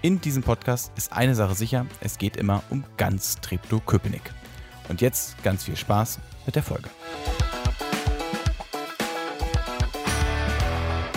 In 0.00 0.20
diesem 0.20 0.44
Podcast 0.44 0.92
ist 0.96 1.12
eine 1.12 1.34
Sache 1.34 1.56
sicher, 1.56 1.84
es 2.00 2.18
geht 2.18 2.36
immer 2.36 2.62
um 2.70 2.84
ganz 2.98 3.40
Treptow-Köpenick. 3.40 4.22
Und 4.88 5.00
jetzt 5.00 5.42
ganz 5.42 5.64
viel 5.64 5.76
Spaß 5.76 6.20
mit 6.46 6.54
der 6.54 6.62
Folge. 6.62 6.88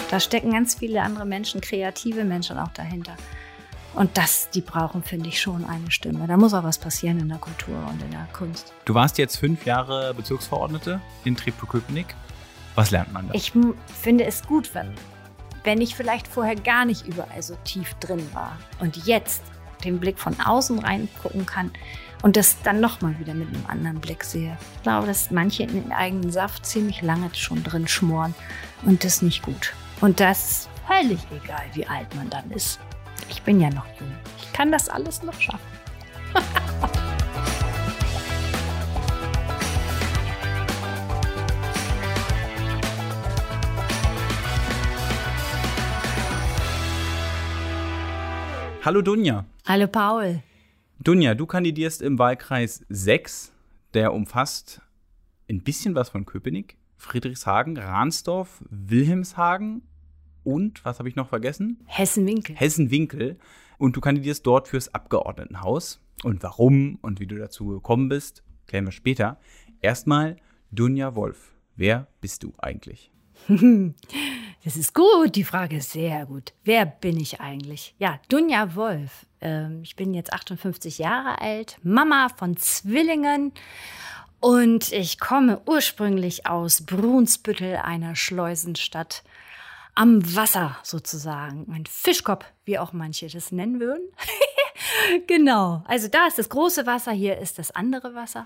Da 0.09 0.20
stecken 0.20 0.52
ganz 0.52 0.73
viele 0.73 1.03
andere 1.03 1.25
Menschen, 1.25 1.62
kreative 1.62 2.23
Menschen 2.23 2.58
auch 2.58 2.70
dahinter. 2.70 3.16
Und 3.94 4.17
das, 4.17 4.49
die 4.49 4.62
brauchen, 4.62 5.03
finde 5.03 5.30
ich, 5.30 5.39
schon 5.39 5.63
eine 5.63 5.91
Stimme. 5.91 6.25
Da 6.25 6.36
muss 6.36 6.55
auch 6.55 6.63
was 6.63 6.80
passieren 6.80 7.20
in 7.20 7.30
der 7.30 7.38
Kultur 7.38 7.77
und 7.88 8.02
in 8.02 8.09
der 8.09 8.27
Kunst. 8.34 8.73
Du 8.86 8.95
warst 8.95 9.20
jetzt 9.20 9.36
fünf 9.36 9.63
Jahre 9.63 10.16
Bezirksverordnete 10.16 11.00
in 11.23 11.36
Treptow-Köpenick. 11.36 12.16
Was 12.73 12.89
lernt 12.89 13.13
man 13.13 13.27
da? 13.27 13.36
Ich 13.36 13.53
finde 14.02 14.25
es 14.25 14.41
gut, 14.48 14.73
wenn, 14.73 14.95
wenn 15.64 15.82
ich 15.82 15.96
vielleicht 15.96 16.28
vorher 16.28 16.56
gar 16.56 16.86
nicht 16.86 17.08
überall 17.08 17.42
so 17.42 17.56
tief 17.64 17.94
drin 17.96 18.28
war 18.34 18.58
und 18.80 18.98
jetzt 19.06 19.44
den 19.84 20.00
Blick 20.00 20.20
von 20.20 20.40
außen 20.40 20.80
reingucken 20.80 21.46
kann 21.46 21.72
und 22.22 22.36
das 22.36 22.62
dann 22.62 22.80
nochmal 22.80 23.18
wieder 23.20 23.34
mit 23.34 23.48
einem 23.50 23.66
anderen 23.68 24.00
Blick 24.00 24.23
sehe. 24.23 24.58
Ich 24.76 24.84
glaube, 24.84 25.08
dass 25.08 25.31
manche 25.31 25.64
in 25.64 25.73
den 25.73 25.92
eigenen 25.92 26.31
Saft 26.31 26.66
ziemlich 26.66 27.02
lange 27.02 27.34
schon 27.34 27.64
drin 27.64 27.88
schmoren 27.88 28.36
und 28.84 29.03
das 29.03 29.22
nicht 29.22 29.44
gut. 29.44 29.73
Und 30.02 30.20
das 30.20 30.70
völlig 30.88 31.20
egal, 31.31 31.64
wie 31.73 31.86
alt 31.86 32.14
man 32.16 32.30
dann 32.30 32.50
ist. 32.52 32.80
Ich 33.30 33.42
bin 33.44 33.59
ja 33.59 33.70
noch 33.70 33.86
jung. 34.00 34.12
Ich 34.38 34.52
kann 34.53 34.72
das 34.72 34.90
alles 34.90 35.23
noch 35.23 35.40
schaffen. 35.40 35.81
Hallo 48.84 49.04
Dunja. 49.04 49.46
Hallo 49.68 49.86
Paul. 49.86 50.42
Dunja, 51.04 51.36
du 51.36 51.46
kandidierst 51.46 52.02
im 52.02 52.18
Wahlkreis 52.18 52.84
6, 52.90 53.54
der 53.94 54.12
umfasst 54.12 54.82
ein 55.48 55.62
bisschen 55.62 55.94
was 55.94 56.10
von 56.10 56.26
Köpenick, 56.26 56.78
Friedrichshagen, 56.98 57.78
Ransdorf, 57.78 58.64
Wilhelmshagen 58.72 59.84
und, 60.44 60.84
was 60.84 60.98
habe 60.98 61.09
ich 61.09 61.16
noch 61.16 61.30
vergessen? 61.30 61.80
Hessen-Winkel. 61.86 62.56
Hessen-Winkel. 62.56 63.38
Und 63.78 63.96
du 63.98 64.02
kandidierst 64.02 64.48
dort 64.48 64.68
fürs 64.68 64.92
Abgeordnetenhaus. 64.92 66.02
Und 66.24 66.42
warum 66.42 66.98
und 67.04 67.20
wie 67.20 67.28
du 67.28 67.38
dazu 67.38 67.68
gekommen 67.68 68.09
bist, 68.09 68.44
klären 68.66 68.86
wir 68.86 68.92
später. 68.92 69.40
Erstmal 69.82 70.38
Dunja 70.72 71.14
Wolf. 71.14 71.54
Wer 71.76 72.08
bist 72.20 72.42
du 72.42 72.56
eigentlich? 72.58 73.12
Das 74.64 74.78
ist 74.78 74.94
gut, 74.94 75.36
die 75.36 75.44
Frage 75.44 75.78
ist 75.78 75.92
sehr 75.92 76.28
gut. 76.28 76.54
Wer 76.64 76.86
bin 76.86 77.20
ich 77.20 77.42
eigentlich? 77.42 77.95
Ja, 77.98 78.20
Dunja 78.30 78.76
Wolf. 78.76 79.26
Ähm, 79.42 79.81
ich 79.81 79.95
bin 79.95 80.14
jetzt 80.14 80.31
58 80.34 81.00
Jahre 81.00 81.42
alt, 81.42 81.78
Mama 81.81 82.30
von 82.38 82.56
Zwillingen 82.58 83.53
und 84.40 84.92
ich 84.92 85.20
komme 85.20 85.62
ursprünglich 85.66 86.46
aus 86.46 86.85
Brunsbüttel, 86.85 87.78
einer 87.78 88.16
Schleusenstadt 88.16 89.24
am 89.96 90.35
Wasser 90.35 90.78
sozusagen. 90.84 91.72
Ein 91.74 91.88
Fischkopf, 91.88 92.46
wie 92.64 92.78
auch 92.78 92.94
manche 92.94 93.28
das 93.28 93.52
nennen 93.52 93.80
würden. 93.80 94.03
genau. 95.28 95.84
Also 95.88 96.08
da 96.08 96.28
ist 96.28 96.38
das 96.38 96.50
große 96.50 96.85
Wasser, 96.85 97.12
hier 97.12 97.40
ist 97.40 97.58
das 97.58 97.72
andere 97.72 98.14
Wasser. 98.14 98.46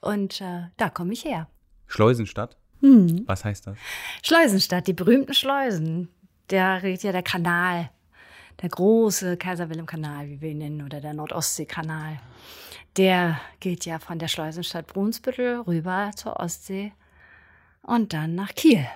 Und 0.00 0.40
äh, 0.40 0.68
da 0.78 0.88
komme 0.88 1.12
ich 1.12 1.26
her. 1.26 1.46
Schleusenstadt? 1.86 2.56
Hm. 2.82 3.22
Was 3.26 3.44
heißt 3.44 3.66
das? 3.66 3.78
Schleusenstadt, 4.22 4.86
die 4.86 4.92
berühmten 4.92 5.34
Schleusen. 5.34 6.08
Da 6.48 6.80
geht 6.80 7.02
ja 7.02 7.12
der 7.12 7.22
Kanal, 7.22 7.90
der 8.60 8.68
große 8.68 9.36
Kaiser 9.36 9.70
Wilhelm 9.70 9.86
Kanal, 9.86 10.28
wie 10.28 10.40
wir 10.40 10.50
ihn 10.50 10.58
nennen, 10.58 10.82
oder 10.82 11.00
der 11.00 11.14
Nordostseekanal. 11.14 12.20
Der 12.96 13.40
geht 13.60 13.86
ja 13.86 13.98
von 13.98 14.18
der 14.18 14.28
Schleusenstadt 14.28 14.86
Brunsbüttel 14.88 15.60
rüber 15.60 16.10
zur 16.14 16.38
Ostsee 16.38 16.92
und 17.82 18.12
dann 18.12 18.34
nach 18.34 18.54
Kiel 18.54 18.86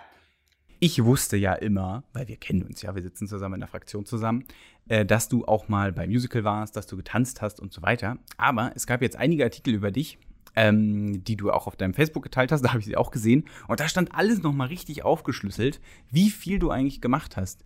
ich 0.79 1.03
wusste 1.05 1.37
ja 1.37 1.55
immer, 1.55 2.05
weil 2.13 2.29
wir 2.29 2.37
kennen 2.37 2.63
uns 2.63 2.83
ja, 2.83 2.95
wir 2.95 3.03
sitzen 3.03 3.27
zusammen 3.27 3.55
in 3.55 3.61
der 3.61 3.69
Fraktion 3.69 4.05
zusammen, 4.05 4.45
äh, 4.89 5.05
dass 5.05 5.29
du 5.29 5.45
auch 5.45 5.69
mal 5.69 5.93
beim 5.93 6.11
Musical 6.11 6.45
warst, 6.45 6.77
dass 6.77 6.87
du 6.87 6.97
getanzt 6.97 7.43
hast 7.43 7.61
und 7.61 7.73
so 7.73 7.83
weiter. 7.83 8.19
Aber 8.37 8.73
es 8.75 8.87
gab 8.87 9.03
jetzt 9.03 9.17
einige 9.17 9.45
Artikel 9.45 9.75
über 9.75 9.91
dich, 9.91 10.19
ähm, 10.57 11.23
die 11.23 11.37
du 11.37 11.53
auch 11.53 11.67
auf 11.67 11.77
deinem 11.77 11.95
Facebook 11.95 12.23
geteilt 12.23 12.51
hast, 12.51 12.63
da 12.63 12.71
habe 12.71 12.81
ich 12.81 12.87
sie 12.87 12.97
auch 12.97 13.11
gesehen. 13.11 13.45
Und 13.69 13.81
da 13.81 13.89
stand 13.89 14.15
alles 14.15 14.43
nochmal 14.43 14.69
richtig 14.69 15.05
aufgeschlüsselt, 15.05 15.81
wie 16.11 16.31
viel 16.31 16.59
du 16.59 16.71
eigentlich 16.71 17.01
gemacht 17.01 17.37
hast. 17.37 17.63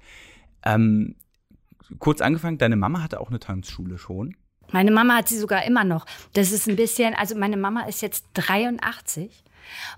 Ähm, 0.64 1.14
kurz 1.98 2.20
angefangen, 2.20 2.58
deine 2.58 2.76
Mama 2.76 3.02
hatte 3.02 3.20
auch 3.20 3.30
eine 3.30 3.40
Tanzschule 3.40 3.96
schon. 3.96 4.36
Meine 4.72 4.90
Mama 4.90 5.16
hat 5.16 5.28
sie 5.28 5.38
sogar 5.38 5.64
immer 5.64 5.84
noch. 5.84 6.06
Das 6.32 6.52
ist 6.52 6.68
ein 6.68 6.76
bisschen, 6.76 7.14
also 7.14 7.36
meine 7.36 7.56
Mama 7.56 7.84
ist 7.84 8.02
jetzt 8.02 8.26
83 8.34 9.44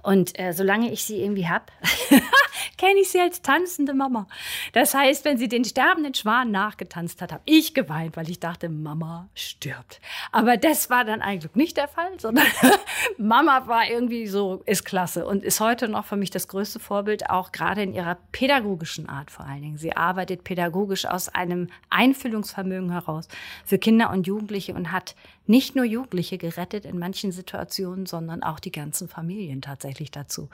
und 0.03 0.38
äh, 0.38 0.53
solange 0.53 0.91
ich 0.92 1.04
sie 1.04 1.20
irgendwie 1.22 1.48
hab, 1.48 1.72
kenne 2.78 3.00
ich 3.00 3.11
sie 3.11 3.21
als 3.21 3.43
tanzende 3.43 3.95
Mama. 3.95 4.27
Das 4.73 4.95
heißt, 4.95 5.25
wenn 5.25 5.39
sie 5.39 5.49
den 5.49 5.65
sterbenden 5.65 6.15
Schwan 6.15 6.50
nachgetanzt 6.50 7.23
hat, 7.23 7.33
habe 7.33 7.43
ich 7.45 7.75
geweint, 7.75 8.17
weil 8.17 8.28
ich 8.31 8.41
dachte, 8.41 8.69
Mama 8.69 9.28
stirbt. 9.34 10.00
Aber 10.31 10.56
das 10.56 10.91
war 10.91 11.05
dann 11.05 11.22
eigentlich 11.22 11.55
nicht 11.55 11.77
der 11.77 11.89
Fall, 11.89 12.19
sondern 12.19 12.47
Mama 13.19 13.67
war 13.67 13.89
irgendwie 13.89 14.27
so, 14.27 14.62
ist 14.67 14.84
klasse 14.84 15.27
und 15.27 15.43
ist 15.43 15.61
heute 15.61 15.89
noch 15.89 16.05
für 16.05 16.17
mich 16.17 16.31
das 16.31 16.49
größte 16.49 16.81
Vorbild, 16.81 17.31
auch 17.31 17.53
gerade 17.53 17.83
in 17.83 17.95
ihrer 17.95 18.17
pädagogischen 18.33 19.09
Art 19.09 19.31
vor 19.31 19.47
allen 19.47 19.62
Dingen. 19.62 19.78
Sie 19.78 19.97
arbeitet 19.97 20.45
pädagogisch 20.45 21.06
aus 21.06 21.28
einem 21.28 21.69
Einfühlungsvermögen 21.91 22.91
heraus 22.91 23.28
für 23.65 23.78
Kinder 23.78 24.11
und 24.11 24.27
Jugendliche 24.27 24.75
und 24.75 24.93
hat 24.93 25.15
nicht 25.47 25.75
nur 25.75 25.84
Jugendliche 25.84 26.39
gerettet 26.39 26.84
in 26.84 26.99
manchen 26.99 27.33
Situationen, 27.33 28.06
sondern 28.06 28.43
auch 28.43 28.61
die 28.61 28.72
ganzen 28.72 29.09
Familien 29.09 29.62
tatsächlich 29.62 30.11
dazu. 30.11 30.49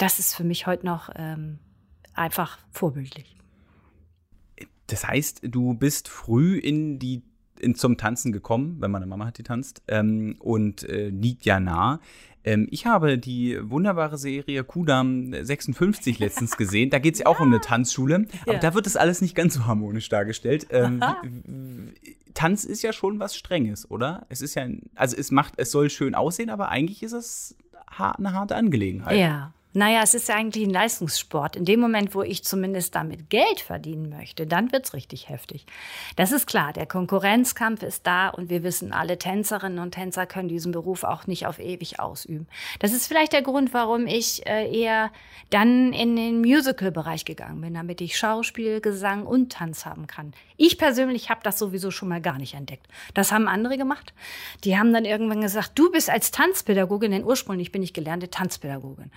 Das 0.00 0.18
ist 0.18 0.34
für 0.34 0.44
mich 0.44 0.66
heute 0.66 0.86
noch 0.86 1.10
ähm, 1.14 1.58
einfach 2.14 2.58
vorbildlich. 2.70 3.36
Das 4.86 5.06
heißt, 5.06 5.42
du 5.42 5.74
bist 5.74 6.08
früh 6.08 6.56
in 6.56 6.98
die 6.98 7.22
in, 7.58 7.74
zum 7.74 7.98
Tanzen 7.98 8.32
gekommen, 8.32 8.78
wenn 8.80 8.90
meine 8.90 9.04
Mama 9.04 9.26
hat 9.26 9.36
die 9.36 9.42
tanzt, 9.42 9.82
ähm, 9.88 10.36
und 10.38 10.88
äh, 10.88 11.10
liegt 11.10 11.44
ja 11.44 11.60
nah. 11.60 12.00
Ähm, 12.44 12.66
ich 12.70 12.86
habe 12.86 13.18
die 13.18 13.58
wunderbare 13.60 14.16
Serie 14.16 14.64
Kudam 14.64 15.34
56 15.34 16.18
letztens 16.18 16.56
gesehen. 16.56 16.88
Da 16.88 16.98
geht 16.98 17.16
es 17.16 17.20
ja 17.20 17.26
auch 17.26 17.38
um 17.38 17.48
eine 17.48 17.60
Tanzschule. 17.60 18.24
Aber 18.44 18.54
ja. 18.54 18.58
da 18.58 18.72
wird 18.72 18.86
das 18.86 18.96
alles 18.96 19.20
nicht 19.20 19.34
ganz 19.34 19.52
so 19.52 19.66
harmonisch 19.66 20.08
dargestellt. 20.08 20.68
Ähm, 20.70 21.04
Tanz 22.32 22.64
ist 22.64 22.80
ja 22.80 22.94
schon 22.94 23.20
was 23.20 23.36
Strenges, 23.36 23.90
oder? 23.90 24.24
Es 24.30 24.40
ist 24.40 24.54
ja, 24.54 24.66
also 24.94 25.14
es 25.14 25.30
macht, 25.30 25.54
es 25.58 25.70
soll 25.70 25.90
schön 25.90 26.14
aussehen, 26.14 26.48
aber 26.48 26.70
eigentlich 26.70 27.02
ist 27.02 27.12
es 27.12 27.54
eine 27.98 28.32
harte 28.32 28.56
Angelegenheit. 28.56 29.18
Ja. 29.18 29.52
Naja, 29.72 30.02
es 30.02 30.14
ist 30.14 30.28
ja 30.28 30.34
eigentlich 30.34 30.66
ein 30.66 30.72
Leistungssport. 30.72 31.54
In 31.54 31.64
dem 31.64 31.78
Moment, 31.78 32.12
wo 32.16 32.22
ich 32.22 32.42
zumindest 32.42 32.96
damit 32.96 33.30
Geld 33.30 33.60
verdienen 33.60 34.10
möchte, 34.10 34.44
dann 34.44 34.72
wird's 34.72 34.94
richtig 34.94 35.28
heftig. 35.28 35.64
Das 36.16 36.32
ist 36.32 36.48
klar, 36.48 36.72
der 36.72 36.86
Konkurrenzkampf 36.86 37.84
ist 37.84 38.04
da 38.04 38.30
und 38.30 38.50
wir 38.50 38.64
wissen, 38.64 38.92
alle 38.92 39.16
Tänzerinnen 39.16 39.78
und 39.78 39.92
Tänzer 39.92 40.26
können 40.26 40.48
diesen 40.48 40.72
Beruf 40.72 41.04
auch 41.04 41.28
nicht 41.28 41.46
auf 41.46 41.60
ewig 41.60 42.00
ausüben. 42.00 42.48
Das 42.80 42.92
ist 42.92 43.06
vielleicht 43.06 43.32
der 43.32 43.42
Grund, 43.42 43.72
warum 43.72 44.08
ich 44.08 44.44
äh, 44.44 44.68
eher 44.76 45.12
dann 45.50 45.92
in 45.92 46.16
den 46.16 46.40
Musical-Bereich 46.40 47.24
gegangen 47.24 47.60
bin, 47.60 47.74
damit 47.74 48.00
ich 48.00 48.18
Schauspiel, 48.18 48.80
Gesang 48.80 49.24
und 49.24 49.52
Tanz 49.52 49.86
haben 49.86 50.08
kann. 50.08 50.32
Ich 50.56 50.78
persönlich 50.78 51.30
habe 51.30 51.40
das 51.44 51.60
sowieso 51.60 51.92
schon 51.92 52.08
mal 52.08 52.20
gar 52.20 52.38
nicht 52.38 52.54
entdeckt. 52.54 52.88
Das 53.14 53.30
haben 53.30 53.46
andere 53.46 53.78
gemacht. 53.78 54.14
Die 54.64 54.76
haben 54.76 54.92
dann 54.92 55.04
irgendwann 55.04 55.42
gesagt, 55.42 55.72
du 55.76 55.92
bist 55.92 56.10
als 56.10 56.32
Tanzpädagogin, 56.32 57.12
denn 57.12 57.24
ursprünglich 57.24 57.70
bin 57.70 57.84
ich 57.84 57.92
gelernte 57.92 58.30
Tanzpädagogin 58.30 59.12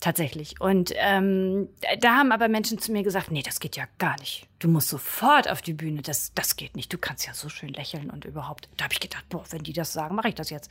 tatsächlich. 0.00 0.60
Und 0.60 0.92
ähm, 0.96 1.68
da 2.00 2.16
haben 2.16 2.32
aber 2.32 2.48
Menschen 2.48 2.78
zu 2.78 2.92
mir 2.92 3.02
gesagt, 3.02 3.30
nee, 3.30 3.42
das 3.42 3.60
geht 3.60 3.76
ja 3.76 3.84
gar 3.98 4.18
nicht. 4.18 4.46
Du 4.58 4.68
musst 4.68 4.88
sofort 4.88 5.50
auf 5.50 5.62
die 5.62 5.74
Bühne, 5.74 6.02
das, 6.02 6.32
das 6.34 6.56
geht 6.56 6.76
nicht. 6.76 6.92
Du 6.92 6.98
kannst 6.98 7.26
ja 7.26 7.34
so 7.34 7.48
schön 7.48 7.70
lächeln 7.70 8.10
und 8.10 8.24
überhaupt. 8.24 8.68
Da 8.76 8.84
habe 8.84 8.94
ich 8.94 9.00
gedacht, 9.00 9.24
boah, 9.28 9.44
wenn 9.50 9.62
die 9.62 9.72
das 9.72 9.92
sagen, 9.92 10.14
mache 10.14 10.28
ich 10.28 10.34
das 10.34 10.50
jetzt. 10.50 10.70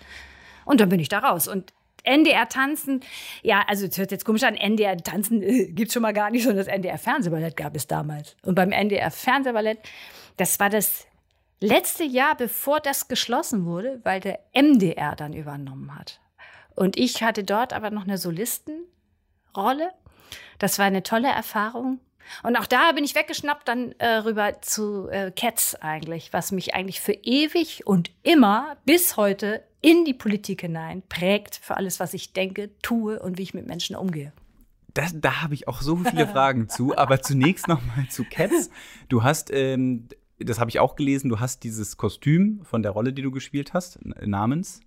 Und 0.66 0.81
dann 0.81 0.89
bin 0.89 1.00
ich 1.00 1.10
da 1.10 1.19
raus. 1.19 1.48
Und 1.48 1.74
NDR 2.04 2.48
tanzen, 2.48 3.01
ja, 3.42 3.63
also 3.68 3.86
es 3.88 3.98
hört 3.98 4.12
jetzt 4.12 4.25
komisch 4.25 4.44
an, 4.44 4.56
NDR 4.56 4.98
tanzen 4.98 5.42
äh, 5.42 5.68
gibt's 5.72 5.94
schon 5.94 6.04
mal 6.04 6.13
gar 6.13 6.30
nicht, 6.30 6.44
sondern 6.44 6.66
das 6.66 6.74
NDR 6.74 6.98
Fernsehballett 6.98 7.57
gab 7.57 7.75
es 7.75 7.88
damals. 7.88 8.36
Und 8.44 8.56
beim 8.56 8.72
NDR 8.72 9.12
Fernsehballett, 9.12 9.80
das 10.38 10.60
war 10.60 10.69
das 10.69 11.07
letzte 11.60 12.04
Jahr, 12.04 12.36
bevor 12.36 12.80
das 12.80 13.07
geschlossen 13.07 13.66
wurde, 13.66 14.00
weil 14.04 14.19
der 14.19 14.39
MDR 14.54 15.16
dann 15.16 15.33
übernommen 15.33 15.95
hat. 15.98 16.19
Und 16.75 16.98
ich 16.98 17.24
hatte 17.24 17.44
dort 17.44 17.74
aber 17.74 17.89
noch 17.89 18.04
eine 18.04 18.18
Solistenrolle. 19.55 19.91
Das 20.59 20.79
war 20.79 20.85
eine 20.85 21.03
tolle 21.03 21.27
Erfahrung. 21.27 21.99
Und 22.41 22.55
auch 22.55 22.65
da 22.65 22.91
bin 22.93 23.03
ich 23.03 23.13
weggeschnappt 23.13 23.67
dann 23.67 23.91
äh, 23.99 24.07
rüber 24.17 24.61
zu 24.61 25.07
äh, 25.09 25.31
Cats 25.31 25.75
eigentlich, 25.75 26.33
was 26.33 26.51
mich 26.51 26.73
eigentlich 26.73 26.99
für 26.99 27.13
ewig 27.13 27.85
und 27.85 28.09
immer 28.23 28.77
bis 28.85 29.15
heute 29.15 29.63
in 29.81 30.05
die 30.05 30.15
Politik 30.15 30.61
hinein 30.61 31.03
prägt 31.07 31.59
für 31.61 31.77
alles, 31.77 31.99
was 31.99 32.15
ich 32.15 32.33
denke, 32.33 32.71
tue 32.81 33.19
und 33.19 33.37
wie 33.37 33.43
ich 33.43 33.53
mit 33.53 33.67
Menschen 33.67 33.95
umgehe. 33.95 34.33
Das, 34.95 35.13
da 35.13 35.43
habe 35.43 35.53
ich 35.53 35.67
auch 35.67 35.81
so 35.81 35.97
viele 35.97 36.25
Fragen 36.31 36.67
zu, 36.67 36.97
aber 36.97 37.21
zunächst 37.21 37.67
noch 37.67 37.81
mal 37.85 38.07
zu 38.09 38.23
Cats. 38.23 38.71
Du 39.07 39.21
hast, 39.21 39.51
ähm, 39.51 40.07
das 40.39 40.59
habe 40.59 40.71
ich 40.71 40.79
auch 40.79 40.95
gelesen, 40.95 41.29
du 41.29 41.39
hast 41.39 41.63
dieses 41.63 41.95
Kostüm 41.95 42.61
von 42.63 42.81
der 42.81 42.91
Rolle, 42.91 43.13
die 43.13 43.21
du 43.21 43.29
gespielt 43.29 43.75
hast, 43.75 43.99
namens 44.03 44.81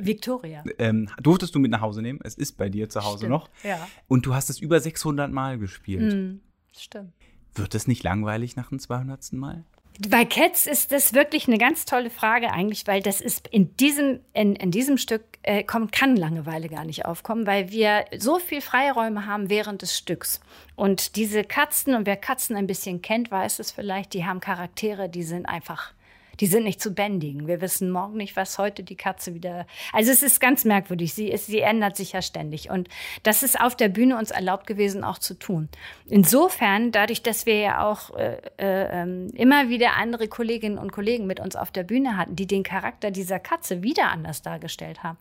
Victoria. 0.00 0.64
Ähm, 0.78 1.08
durftest 1.22 1.54
du 1.54 1.58
mit 1.58 1.70
nach 1.70 1.80
Hause 1.80 2.02
nehmen? 2.02 2.20
Es 2.22 2.34
ist 2.34 2.56
bei 2.56 2.68
dir 2.68 2.88
zu 2.88 3.04
Hause 3.04 3.18
Stimmt, 3.18 3.30
noch. 3.30 3.50
Ja. 3.62 3.86
Und 4.08 4.26
du 4.26 4.34
hast 4.34 4.50
es 4.50 4.58
über 4.58 4.80
600 4.80 5.30
Mal 5.30 5.58
gespielt. 5.58 6.12
Hm, 6.12 6.40
stimmt. 6.76 7.12
Wird 7.54 7.74
es 7.74 7.86
nicht 7.86 8.02
langweilig 8.02 8.56
nach 8.56 8.68
dem 8.70 8.78
200. 8.78 9.32
Mal? 9.32 9.64
Bei 10.08 10.24
Cats 10.24 10.66
ist 10.66 10.90
das 10.90 11.14
wirklich 11.14 11.46
eine 11.46 11.56
ganz 11.56 11.84
tolle 11.84 12.10
Frage 12.10 12.50
eigentlich, 12.50 12.84
weil 12.88 13.00
das 13.00 13.20
ist 13.20 13.46
in 13.46 13.76
diesem, 13.76 14.18
in, 14.32 14.56
in 14.56 14.72
diesem 14.72 14.98
Stück 14.98 15.22
äh, 15.42 15.62
kommt, 15.62 15.92
kann 15.92 16.16
Langeweile 16.16 16.68
gar 16.68 16.84
nicht 16.84 17.04
aufkommen, 17.04 17.46
weil 17.46 17.70
wir 17.70 18.04
so 18.18 18.40
viel 18.40 18.60
Freiräume 18.60 19.26
haben 19.26 19.50
während 19.50 19.82
des 19.82 19.96
Stücks. 19.96 20.40
Und 20.74 21.14
diese 21.14 21.44
Katzen, 21.44 21.94
und 21.94 22.06
wer 22.06 22.16
Katzen 22.16 22.56
ein 22.56 22.66
bisschen 22.66 23.02
kennt, 23.02 23.30
weiß 23.30 23.60
es 23.60 23.70
vielleicht, 23.70 24.14
die 24.14 24.24
haben 24.24 24.40
Charaktere, 24.40 25.08
die 25.08 25.22
sind 25.22 25.46
einfach 25.46 25.92
die 26.40 26.46
sind 26.46 26.64
nicht 26.64 26.80
zu 26.80 26.94
bändigen. 26.94 27.46
Wir 27.46 27.60
wissen 27.60 27.90
morgen 27.90 28.16
nicht, 28.16 28.36
was 28.36 28.58
heute 28.58 28.82
die 28.82 28.96
Katze 28.96 29.34
wieder. 29.34 29.66
Also 29.92 30.10
es 30.10 30.22
ist 30.22 30.40
ganz 30.40 30.64
merkwürdig. 30.64 31.14
Sie, 31.14 31.28
ist, 31.28 31.46
sie 31.46 31.60
ändert 31.60 31.96
sich 31.96 32.12
ja 32.12 32.22
ständig. 32.22 32.70
Und 32.70 32.88
das 33.22 33.42
ist 33.42 33.60
auf 33.60 33.76
der 33.76 33.88
Bühne 33.88 34.18
uns 34.18 34.30
erlaubt 34.30 34.66
gewesen, 34.66 35.04
auch 35.04 35.18
zu 35.18 35.34
tun. 35.34 35.68
Insofern, 36.08 36.92
dadurch, 36.92 37.22
dass 37.22 37.46
wir 37.46 37.58
ja 37.58 37.84
auch 37.84 38.14
äh, 38.16 38.38
äh, 38.58 39.28
immer 39.34 39.68
wieder 39.68 39.96
andere 39.96 40.28
Kolleginnen 40.28 40.78
und 40.78 40.92
Kollegen 40.92 41.26
mit 41.26 41.40
uns 41.40 41.56
auf 41.56 41.70
der 41.70 41.84
Bühne 41.84 42.16
hatten, 42.16 42.36
die 42.36 42.46
den 42.46 42.62
Charakter 42.62 43.10
dieser 43.10 43.38
Katze 43.38 43.82
wieder 43.82 44.10
anders 44.10 44.42
dargestellt 44.42 45.02
haben, 45.02 45.18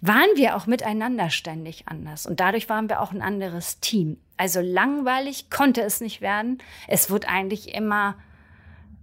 waren 0.00 0.28
wir 0.36 0.56
auch 0.56 0.66
miteinander 0.66 1.30
ständig 1.30 1.84
anders. 1.86 2.26
Und 2.26 2.40
dadurch 2.40 2.68
waren 2.68 2.88
wir 2.88 3.00
auch 3.00 3.12
ein 3.12 3.22
anderes 3.22 3.80
Team. 3.80 4.18
Also 4.36 4.60
langweilig 4.60 5.50
konnte 5.50 5.82
es 5.82 6.00
nicht 6.00 6.20
werden. 6.20 6.58
Es 6.88 7.10
wurde 7.10 7.28
eigentlich 7.28 7.74
immer 7.74 8.16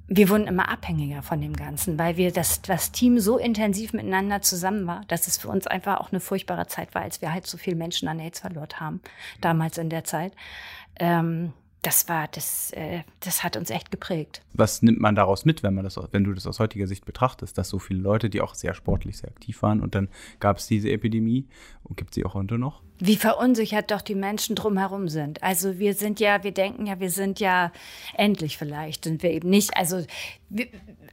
wir 0.10 0.30
wurden 0.30 0.48
immer 0.48 0.70
abhängiger 0.70 1.22
von 1.22 1.40
dem 1.40 1.56
Ganzen, 1.56 2.00
weil 2.00 2.18
wir 2.18 2.32
das, 2.32 2.64
das 2.64 2.92
Team 2.92 3.20
so 3.20 3.38
intensiv 3.38 3.94
miteinander 3.94 4.42
zusammen 4.42 4.88
war, 4.88 5.04
dass 5.08 5.28
es 5.28 5.38
für 5.38 5.50
uns 5.50 5.68
einfach 5.68 6.00
auch 6.00 6.12
eine 6.12 6.20
furchtbare 6.20 6.66
Zeit 6.68 6.96
war, 6.96 7.04
als 7.04 7.22
wir 7.22 7.32
halt 7.32 7.46
so 7.46 7.58
viele 7.58 7.76
Menschen 7.76 8.08
an 8.08 8.20
AIDS 8.20 8.40
verloren 8.40 8.80
haben, 8.80 9.02
damals 9.40 9.78
in 9.78 9.90
der 9.90 10.04
Zeit. 10.04 10.34
Ähm, 11.00 11.54
das 11.84 12.10
war, 12.10 12.28
das, 12.28 12.72
äh, 12.72 13.04
das 13.22 13.44
hat 13.44 13.56
uns 13.56 13.70
echt 13.70 13.90
geprägt. 13.90 14.42
Was 14.54 14.82
nimmt 14.82 15.00
man 15.00 15.16
daraus 15.16 15.46
mit, 15.46 15.64
wenn 15.64 15.76
man 15.76 15.86
das, 15.86 15.98
wenn 16.12 16.26
du 16.26 16.34
das 16.34 16.46
aus 16.46 16.60
heutiger 16.60 16.88
Sicht 16.88 17.06
betrachtest, 17.06 17.58
dass 17.58 17.70
so 17.70 17.80
viele 17.80 18.02
Leute, 18.02 18.30
die 18.30 18.42
auch 18.42 18.54
sehr 18.54 18.74
sportlich, 18.74 19.20
sehr 19.20 19.30
aktiv 19.30 19.62
waren 19.62 19.80
und 19.80 19.96
dann 19.96 20.10
gab 20.40 20.58
es 20.58 20.68
diese 20.68 20.90
Epidemie 20.90 21.48
gibt 21.96 22.14
sie 22.14 22.26
auch 22.26 22.34
heute 22.34 22.58
noch? 22.58 22.82
Wie 23.00 23.16
verunsichert 23.16 23.92
doch 23.92 24.02
die 24.02 24.16
Menschen 24.16 24.56
drumherum 24.56 25.08
sind. 25.08 25.42
Also 25.42 25.80
wir 25.80 25.94
sind 25.94 26.20
ja, 26.20 26.44
wir 26.44 26.52
denken 26.52 26.86
ja, 26.86 27.00
wir 27.00 27.10
sind 27.10 27.40
ja 27.40 27.72
endlich 28.16 28.58
vielleicht, 28.58 29.06
sind 29.06 29.24
wir 29.24 29.32
eben 29.32 29.50
nicht. 29.50 29.76
Also 29.78 30.06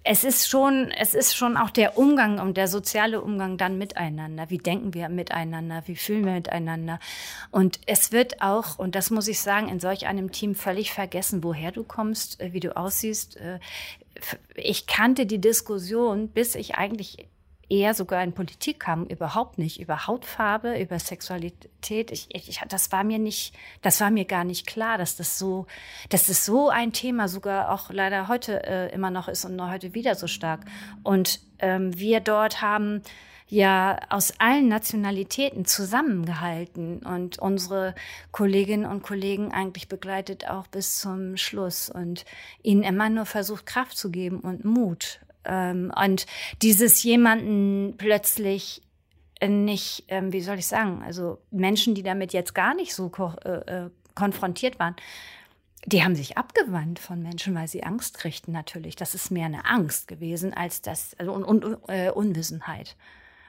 es 0.02 0.24
ist 0.24 0.48
schon, 0.48 0.90
es 0.90 1.14
ist 1.14 1.36
schon 1.36 1.56
auch 1.56 1.70
der 1.70 1.96
Umgang 1.98 2.40
und 2.40 2.56
der 2.56 2.68
soziale 2.68 3.20
Umgang 3.20 3.56
dann 3.56 3.78
miteinander. 3.78 4.50
Wie 4.50 4.58
denken 4.58 4.94
wir 4.94 5.08
miteinander? 5.08 5.82
Wie 5.86 5.96
fühlen 5.96 6.24
wir 6.24 6.32
miteinander? 6.32 7.00
Und 7.50 7.80
es 7.86 8.12
wird 8.12 8.40
auch, 8.42 8.78
und 8.78 8.94
das 8.94 9.10
muss 9.10 9.28
ich 9.28 9.40
sagen, 9.40 9.68
in 9.68 9.80
solch 9.80 10.06
einem 10.06 10.32
Team 10.32 10.54
völlig 10.54 10.92
vergessen, 10.92 11.42
woher 11.44 11.72
du 11.72 11.84
kommst, 11.84 12.40
äh, 12.40 12.52
wie 12.52 12.60
du 12.60 12.76
aussiehst. 12.76 13.36
Äh, 13.36 13.58
ich 14.54 14.86
kannte 14.86 15.26
die 15.26 15.40
Diskussion, 15.40 16.28
bis 16.28 16.54
ich 16.54 16.76
eigentlich 16.76 17.28
eher 17.68 17.94
sogar 17.94 18.22
in 18.22 18.32
Politik 18.32 18.80
kam, 18.80 19.06
überhaupt 19.06 19.58
nicht 19.58 19.80
über 19.80 20.06
Hautfarbe, 20.06 20.80
über 20.80 20.98
Sexualität. 20.98 22.10
Ich, 22.12 22.28
ich, 22.32 22.60
das 22.68 22.92
war 22.92 23.04
mir 23.04 23.18
nicht, 23.18 23.54
das 23.82 24.00
war 24.00 24.10
mir 24.10 24.24
gar 24.24 24.44
nicht 24.44 24.66
klar, 24.66 24.98
dass 24.98 25.16
das 25.16 25.38
so, 25.38 25.66
dass 26.08 26.26
das 26.26 26.44
so 26.44 26.68
ein 26.68 26.92
Thema 26.92 27.28
sogar 27.28 27.72
auch 27.72 27.90
leider 27.90 28.28
heute 28.28 28.64
äh, 28.64 28.94
immer 28.94 29.10
noch 29.10 29.28
ist 29.28 29.44
und 29.44 29.60
heute 29.60 29.94
wieder 29.94 30.14
so 30.14 30.26
stark. 30.26 30.60
Und 31.02 31.40
ähm, 31.58 31.98
wir 31.98 32.20
dort 32.20 32.62
haben 32.62 33.02
ja 33.48 34.00
aus 34.10 34.34
allen 34.38 34.68
Nationalitäten 34.68 35.64
zusammengehalten 35.64 36.98
und 36.98 37.38
unsere 37.38 37.94
Kolleginnen 38.32 38.86
und 38.86 39.02
Kollegen 39.02 39.52
eigentlich 39.52 39.88
begleitet 39.88 40.48
auch 40.48 40.66
bis 40.66 40.98
zum 41.00 41.36
Schluss 41.36 41.88
und 41.88 42.24
ihnen 42.62 42.82
immer 42.82 43.08
nur 43.08 43.26
versucht, 43.26 43.66
Kraft 43.66 43.96
zu 43.96 44.10
geben 44.10 44.40
und 44.40 44.64
Mut 44.64 45.20
ähm, 45.46 45.92
und 45.96 46.26
dieses 46.62 47.02
jemanden 47.02 47.94
plötzlich 47.96 48.82
nicht, 49.44 50.04
ähm, 50.08 50.32
wie 50.32 50.40
soll 50.40 50.58
ich 50.58 50.66
sagen, 50.66 51.02
also 51.04 51.38
Menschen, 51.50 51.94
die 51.94 52.02
damit 52.02 52.32
jetzt 52.32 52.54
gar 52.54 52.74
nicht 52.74 52.94
so 52.94 53.10
äh, 53.44 53.50
äh, 53.50 53.90
konfrontiert 54.14 54.78
waren, 54.78 54.96
die 55.84 56.02
haben 56.02 56.16
sich 56.16 56.36
abgewandt 56.36 56.98
von 56.98 57.22
Menschen, 57.22 57.54
weil 57.54 57.68
sie 57.68 57.84
Angst 57.84 58.18
kriegten 58.18 58.52
natürlich. 58.52 58.96
Das 58.96 59.14
ist 59.14 59.30
mehr 59.30 59.46
eine 59.46 59.66
Angst 59.66 60.08
gewesen 60.08 60.52
als 60.52 60.82
das 60.82 61.14
also 61.18 61.32
und, 61.32 61.44
und 61.44 61.78
äh, 61.88 62.10
Unwissenheit. 62.10 62.96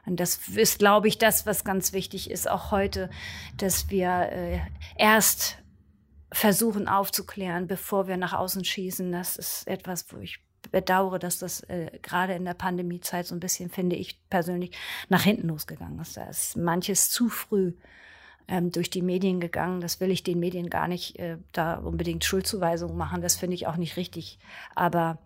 Und 0.06 0.20
das 0.20 0.48
ist, 0.56 0.80
glaube 0.80 1.08
ich, 1.08 1.18
das, 1.18 1.46
was 1.46 1.66
ganz 1.66 1.94
wichtig 1.94 2.30
ist, 2.30 2.50
auch 2.50 2.72
heute, 2.72 3.10
dass 3.58 3.90
wir 3.90 4.30
äh, 4.32 4.60
erst 4.98 5.58
versuchen 6.32 6.88
aufzuklären, 6.88 7.68
bevor 7.68 8.08
wir 8.08 8.18
nach 8.18 8.34
außen 8.34 8.64
schießen. 8.64 9.12
Das 9.12 9.36
ist 9.36 9.68
etwas, 9.68 10.06
wo 10.14 10.18
ich 10.18 10.40
bedauere, 10.72 11.20
dass 11.20 11.40
das 11.40 11.62
äh, 11.62 11.92
gerade 12.02 12.34
in 12.34 12.46
der 12.46 12.54
Pandemiezeit 12.54 13.26
so 13.26 13.36
ein 13.36 13.40
bisschen, 13.40 13.70
finde 13.70 13.96
ich 13.96 14.20
persönlich, 14.30 14.72
nach 15.10 15.24
hinten 15.24 15.48
losgegangen 15.48 16.00
ist. 16.00 16.18
Da 16.18 16.26
ist 16.26 16.58
manches 16.58 17.10
zu 17.10 17.30
früh 17.30 17.74
ähm, 18.48 18.72
durch 18.72 18.90
die 18.90 19.02
Medien 19.02 19.40
gegangen. 19.40 19.82
Das 19.82 20.00
will 20.00 20.12
ich 20.12 20.24
den 20.24 20.40
Medien 20.40 20.70
gar 20.70 20.88
nicht 20.88 21.20
äh, 21.20 21.38
da 21.52 21.76
unbedingt 21.76 22.24
Schuldzuweisungen 22.24 22.98
machen. 22.98 23.22
Das 23.22 23.36
finde 23.36 23.56
ich 23.56 23.68
auch 23.68 23.78
nicht 23.78 23.98
richtig. 23.98 24.40
Aber 24.76 25.18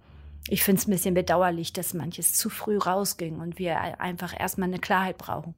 ich 0.47 0.63
finde 0.63 0.81
es 0.81 0.87
ein 0.87 0.91
bisschen 0.91 1.13
bedauerlich, 1.13 1.73
dass 1.73 1.93
manches 1.93 2.33
zu 2.33 2.49
früh 2.49 2.77
rausging 2.77 3.39
und 3.39 3.59
wir 3.59 3.79
einfach 3.99 4.37
erstmal 4.37 4.69
eine 4.69 4.79
Klarheit 4.79 5.17
brauchen, 5.17 5.55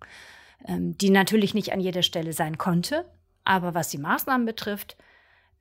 ähm, 0.68 0.98
die 0.98 1.10
natürlich 1.10 1.53
nicht 1.53 1.72
an 1.72 1.80
jeder 1.80 2.03
Stelle 2.03 2.34
sein 2.34 2.58
konnte. 2.58 3.06
Aber 3.46 3.74
was 3.74 3.89
die 3.89 3.98
Maßnahmen 3.98 4.46
betrifft, 4.46 4.98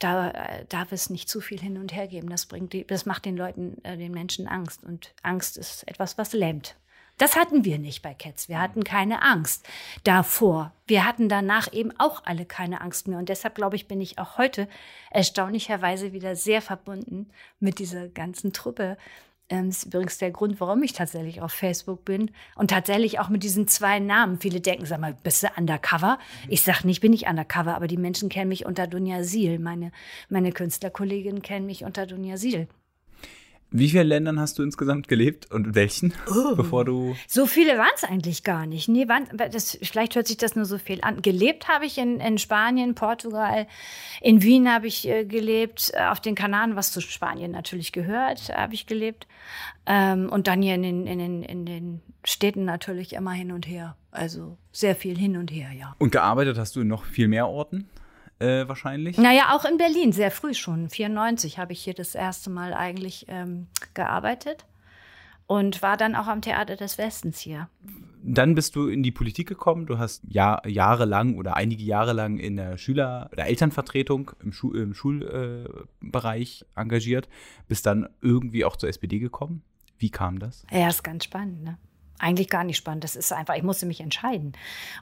da 0.02 0.30
äh, 0.30 0.64
darf 0.68 0.92
es 0.92 1.11
nicht 1.11 1.28
zu 1.28 1.40
viel 1.40 1.61
hin 1.61 1.78
und 1.78 1.94
her 1.94 2.06
geben. 2.06 2.28
Das 2.28 2.47
bringt 2.47 2.73
die, 2.73 2.87
das 2.87 3.06
macht 3.06 3.25
den 3.25 3.37
Leuten, 3.37 3.82
äh, 3.85 3.97
den 3.97 4.12
Menschen 4.12 4.49
Angst. 4.49 4.85
Und 4.85 5.14
Angst 5.23 5.56
ist 5.56 5.87
etwas, 5.88 6.18
was 6.18 6.32
lähmt. 6.32 6.76
Das 7.18 7.37
hatten 7.37 7.64
wir 7.64 7.78
nicht 7.78 8.02
bei 8.02 8.14
Cats. 8.14 8.49
Wir 8.49 8.61
hatten 8.61 8.85
keine 8.85 9.23
Angst 9.23 9.66
davor. 10.02 10.73
Wir 10.87 11.04
hatten 11.04 11.28
danach 11.28 11.73
eben 11.73 11.92
auch 11.99 12.25
alle 12.25 12.44
keine 12.44 12.80
Angst 12.80 13.06
mehr. 13.06 13.18
Und 13.18 13.28
deshalb, 13.28 13.54
glaube 13.54 13.76
ich, 13.76 13.87
bin 13.87 14.00
ich 14.00 14.18
auch 14.18 14.38
heute 14.38 14.66
erstaunlicherweise 15.11 16.12
wieder 16.12 16.35
sehr 16.35 16.62
verbunden 16.62 17.30
mit 17.61 17.78
dieser 17.78 18.09
ganzen 18.09 18.52
Truppe, 18.52 18.97
ähm, 19.52 19.68
ist 19.68 19.85
übrigens 19.85 20.18
der 20.18 20.30
Grund, 20.30 20.61
warum 20.61 20.82
ich 20.82 20.94
tatsächlich 20.94 21.42
auf 21.42 21.52
Facebook 21.52 22.04
bin 22.04 22.30
und 22.56 22.71
tatsächlich 22.71 23.21
auch 23.21 23.28
mit 23.28 23.42
diesen 23.42 23.68
zwei 23.68 23.99
Namen. 23.99 24.38
Viele 24.40 24.61
denken, 24.61 24.87
sag 24.87 25.00
mal, 25.00 25.14
bist 25.23 25.42
du 25.42 25.49
undercover? 25.56 26.18
Ich 26.49 26.62
sage 26.62 26.87
nicht, 26.87 27.00
bin 27.00 27.12
ich 27.12 27.26
undercover, 27.26 27.76
aber 27.76 27.87
die 27.87 27.99
Menschen 27.99 28.30
kennen 28.30 28.49
mich 28.49 28.64
unter 28.64 28.87
Dunja 28.87 29.25
Siel. 29.25 29.59
Meine, 29.59 29.92
meine 30.30 30.52
Künstlerkolleginnen 30.52 31.42
kennen 31.42 31.66
mich 31.66 31.85
unter 31.85 32.06
Dunja 32.06 32.38
Siel. 32.38 32.66
Wie 33.73 33.88
viele 33.88 34.02
Ländern 34.02 34.38
hast 34.38 34.59
du 34.59 34.62
insgesamt 34.62 35.09
gelebt 35.09 35.50
und 35.50 35.75
welchen, 35.75 36.12
oh. 36.31 36.55
bevor 36.55 36.85
du? 36.85 37.17
So 37.26 37.47
viele 37.47 37.79
waren 37.79 37.91
es 37.95 38.05
eigentlich 38.05 38.45
gar 38.45 38.67
nicht. 38.67 38.88
Nee, 38.88 39.09
waren, 39.09 39.26
das, 39.35 39.79
vielleicht 39.83 40.14
hört 40.14 40.26
sich 40.26 40.37
das 40.37 40.55
nur 40.55 40.67
so 40.67 40.76
viel 40.76 41.00
an. 41.02 41.23
Gelebt 41.23 41.69
habe 41.69 41.87
ich 41.87 41.97
in, 41.97 42.21
in 42.21 42.37
Spanien, 42.37 42.95
Portugal, 42.95 43.67
in 44.21 44.43
Wien 44.43 44.71
habe 44.71 44.87
ich 44.87 45.09
äh, 45.09 45.25
gelebt, 45.25 45.93
auf 45.99 46.21
den 46.21 46.35
Kanaren, 46.35 46.76
was 46.76 46.93
zu 46.93 47.00
Spanien 47.00 47.50
natürlich 47.50 47.93
gehört, 47.93 48.50
habe 48.55 48.75
ich 48.75 48.87
gelebt. 48.87 49.26
Ähm, 49.87 50.29
und 50.31 50.47
dann 50.47 50.61
hier 50.61 50.75
in 50.75 50.83
den, 50.83 51.07
in, 51.07 51.19
den, 51.19 51.43
in 51.43 51.67
den 51.67 52.02
Städten 52.25 52.64
natürlich 52.64 53.14
immer 53.14 53.33
hin 53.33 53.52
und 53.52 53.67
her. 53.67 53.97
Also 54.11 54.59
sehr 54.71 54.95
viel 54.95 55.17
hin 55.17 55.37
und 55.38 55.50
her, 55.50 55.71
ja. 55.73 55.97
Und 55.99 56.12
gearbeitet 56.12 56.59
hast 56.59 56.76
du 56.76 56.83
in 56.83 56.88
noch 56.88 57.05
viel 57.05 57.29
mehr 57.29 57.49
Orten? 57.49 57.88
Äh, 58.43 58.69
wahrscheinlich? 58.69 59.17
Naja, 59.19 59.55
auch 59.55 59.65
in 59.65 59.79
Berlin, 59.79 60.13
sehr 60.13 60.31
früh 60.31 60.55
schon. 60.55 60.91
94 60.91 61.59
habe 61.59 61.73
ich 61.73 61.83
hier 61.83 61.95
das 61.95 62.15
erste 62.15 62.51
Mal 62.51 62.75
eigentlich 62.75 63.27
ähm, 63.29 63.69
gearbeitet 63.95 64.67
und 65.47 65.83
war 65.83 65.97
dann 65.97 66.15
auch 66.15 66.27
am 66.27 66.43
Theater 66.43 66.77
des 66.77 66.99
Westens 66.99 67.39
hier. 67.39 67.69
Dann 68.25 68.55
bist 68.55 68.77
du 68.77 68.87
in 68.87 69.03
die 69.03 69.11
Politik 69.11 69.49
gekommen. 69.49 69.87
Du 69.87 69.99
hast 69.99 70.23
Jahr, 70.29 70.67
jahrelang 70.67 71.37
oder 71.37 71.57
einige 71.57 71.83
Jahre 71.83 72.13
lang 72.13 72.39
in 72.39 72.57
der 72.57 72.79
Schüler- 72.79 73.29
oder 73.33 73.47
Elternvertretung 73.47 74.31
im, 74.43 74.53
Schu 74.53 74.73
im 74.73 74.95
Schulbereich 74.95 76.65
engagiert, 76.77 77.29
bist 77.69 77.87
dann 77.87 78.09
irgendwie 78.21 78.65
auch 78.65 78.77
zur 78.77 78.89
SPD 78.89 79.19
gekommen. 79.19 79.63
Wie 79.99 80.11
kam 80.11 80.39
das? 80.39 80.65
Ja, 80.71 80.89
ist 80.89 81.03
ganz 81.03 81.25
spannend, 81.25 81.65
ne? 81.65 81.79
Eigentlich 82.23 82.49
gar 82.49 82.62
nicht 82.62 82.76
spannend. 82.76 83.02
Das 83.02 83.17
ist 83.17 83.33
einfach, 83.33 83.57
ich 83.57 83.64
musste 83.64 83.85
mich 83.85 84.00
entscheiden. 84.00 84.52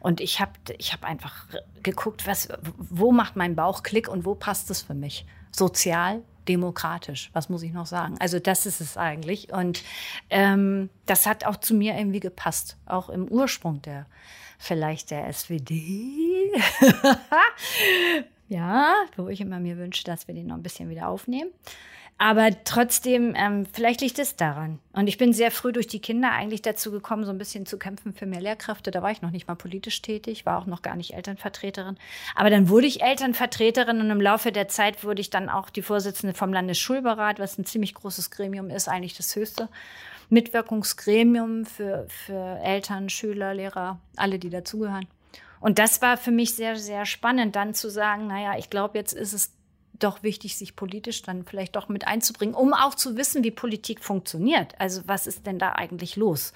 Und 0.00 0.23
ich 0.23 0.41
habe 0.41 0.53
ich 0.79 0.95
hab 0.95 1.05
einfach 1.05 1.47
geguckt, 1.83 2.27
was, 2.27 2.49
wo 2.79 3.12
macht 3.12 3.37
mein 3.37 3.55
Bauch 3.55 3.83
Klick 3.83 4.09
und 4.09 4.25
wo 4.25 4.35
passt 4.35 4.71
es 4.71 4.81
für 4.81 4.95
mich? 4.95 5.27
Sozial, 5.53 6.23
demokratisch. 6.49 7.29
Was 7.35 7.50
muss 7.50 7.62
ich 7.62 7.73
noch 7.73 7.85
sagen? 7.85 8.17
Also 8.21 8.39
das 8.39 8.65
ist 8.65 8.81
es 8.81 8.97
eigentlich. 8.97 9.53
Und 9.53 9.83
ähm, 10.31 10.89
das 11.05 11.27
hat 11.27 11.45
auch 11.45 11.59
zu 11.59 11.75
mir 11.75 11.95
irgendwie 11.95 12.21
gepasst, 12.21 12.79
auch 12.87 13.11
im 13.11 13.29
Ursprung 13.29 13.83
der 13.83 14.07
vielleicht 14.59 15.11
der 15.11 15.31
SWD. 15.31 15.71
ja, 18.49 18.95
wo 19.19 19.29
ich 19.29 19.43
immer 19.43 19.61
mir 19.61 19.77
wünsche, 19.77 20.05
dass 20.05 20.27
wir 20.27 20.35
den 20.35 20.47
noch 20.47 20.57
ein 20.57 20.62
bisschen 20.62 20.89
wieder 20.89 21.09
aufnehmen. 21.09 21.50
Aber 22.23 22.50
trotzdem, 22.65 23.35
ähm, 23.35 23.65
vielleicht 23.73 24.03
liegt 24.03 24.19
es 24.19 24.37
daran. 24.37 24.79
Und 24.93 25.07
ich 25.07 25.17
bin 25.17 25.33
sehr 25.33 25.50
früh 25.50 25.73
durch 25.73 25.87
die 25.87 26.03
Kinder 26.03 26.33
eigentlich 26.33 26.61
dazu 26.61 26.91
gekommen, 26.91 27.25
so 27.25 27.31
ein 27.31 27.39
bisschen 27.39 27.65
zu 27.65 27.79
kämpfen 27.79 28.12
für 28.12 28.27
mehr 28.27 28.43
Lehrkräfte. 28.43 28.91
Da 28.91 29.03
war 29.03 29.11
ich 29.11 29.23
noch 29.23 29.31
nicht 29.31 29.49
mal 29.49 29.55
politisch 29.55 30.03
tätig, 30.03 30.45
war 30.45 30.59
auch 30.59 30.67
noch 30.67 30.83
gar 30.83 30.97
nicht 30.97 31.15
Elternvertreterin. 31.15 31.97
Aber 32.35 32.50
dann 32.50 32.69
wurde 32.69 32.87
ich 32.87 33.00
Elternvertreterin 33.00 34.03
und 34.03 34.11
im 34.11 34.21
Laufe 34.21 34.53
der 34.53 34.69
Zeit 34.69 35.03
wurde 35.03 35.23
ich 35.23 35.31
dann 35.31 35.49
auch 35.49 35.71
die 35.71 35.81
Vorsitzende 35.81 36.35
vom 36.35 36.53
Landesschulberat, 36.53 37.39
was 37.39 37.57
ein 37.57 37.65
ziemlich 37.65 37.95
großes 37.95 38.31
Gremium 38.31 38.69
ist, 38.69 38.87
eigentlich 38.87 39.17
das 39.17 39.35
höchste 39.35 39.71
Mitwirkungsgremium 40.29 41.65
für, 41.65 42.05
für 42.07 42.61
Eltern, 42.62 43.09
Schüler, 43.09 43.55
Lehrer, 43.55 43.99
alle, 44.17 44.39
die 44.39 44.50
dazugehören. 44.50 45.07
Und 45.59 45.79
das 45.79 46.03
war 46.03 46.19
für 46.19 46.33
mich 46.33 46.55
sehr, 46.55 46.77
sehr 46.77 47.07
spannend, 47.07 47.57
dann 47.57 47.73
zu 47.73 47.89
sagen, 47.89 48.27
naja, 48.27 48.59
ich 48.59 48.69
glaube, 48.69 48.99
jetzt 48.99 49.15
ist 49.15 49.33
es 49.33 49.53
doch 50.02 50.23
wichtig, 50.23 50.57
sich 50.57 50.76
politisch 50.76 51.23
dann 51.23 51.45
vielleicht 51.45 51.76
doch 51.76 51.88
mit 51.88 52.07
einzubringen, 52.07 52.54
um 52.54 52.75
auch 52.75 52.95
zu 52.95 53.16
wissen, 53.16 53.45
wie 53.45 53.50
Politik 53.50 54.02
funktioniert. 54.02 54.75
Also 54.78 55.02
was 55.07 55.26
ist 55.26 55.47
denn 55.47 55.59
da 55.59 55.73
eigentlich 55.73 56.16
los? 56.16 56.52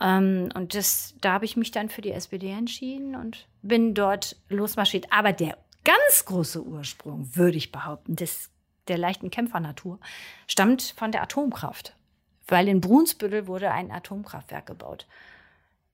Ähm, 0.00 0.50
und 0.54 0.74
das, 0.74 1.14
da 1.20 1.32
habe 1.32 1.44
ich 1.44 1.56
mich 1.56 1.70
dann 1.70 1.88
für 1.88 2.02
die 2.02 2.12
SPD 2.12 2.50
entschieden 2.50 3.16
und 3.16 3.46
bin 3.62 3.94
dort 3.94 4.36
losmarschiert. 4.48 5.06
Aber 5.10 5.32
der 5.32 5.58
ganz 5.84 6.24
große 6.24 6.62
Ursprung, 6.62 7.34
würde 7.34 7.56
ich 7.56 7.72
behaupten, 7.72 8.16
des, 8.16 8.50
der 8.88 8.98
leichten 8.98 9.30
Kämpfernatur, 9.30 9.98
stammt 10.46 10.82
von 10.96 11.12
der 11.12 11.22
Atomkraft. 11.22 11.94
Weil 12.48 12.68
in 12.68 12.80
Brunsbüttel 12.80 13.46
wurde 13.46 13.72
ein 13.72 13.90
Atomkraftwerk 13.90 14.66
gebaut. 14.66 15.06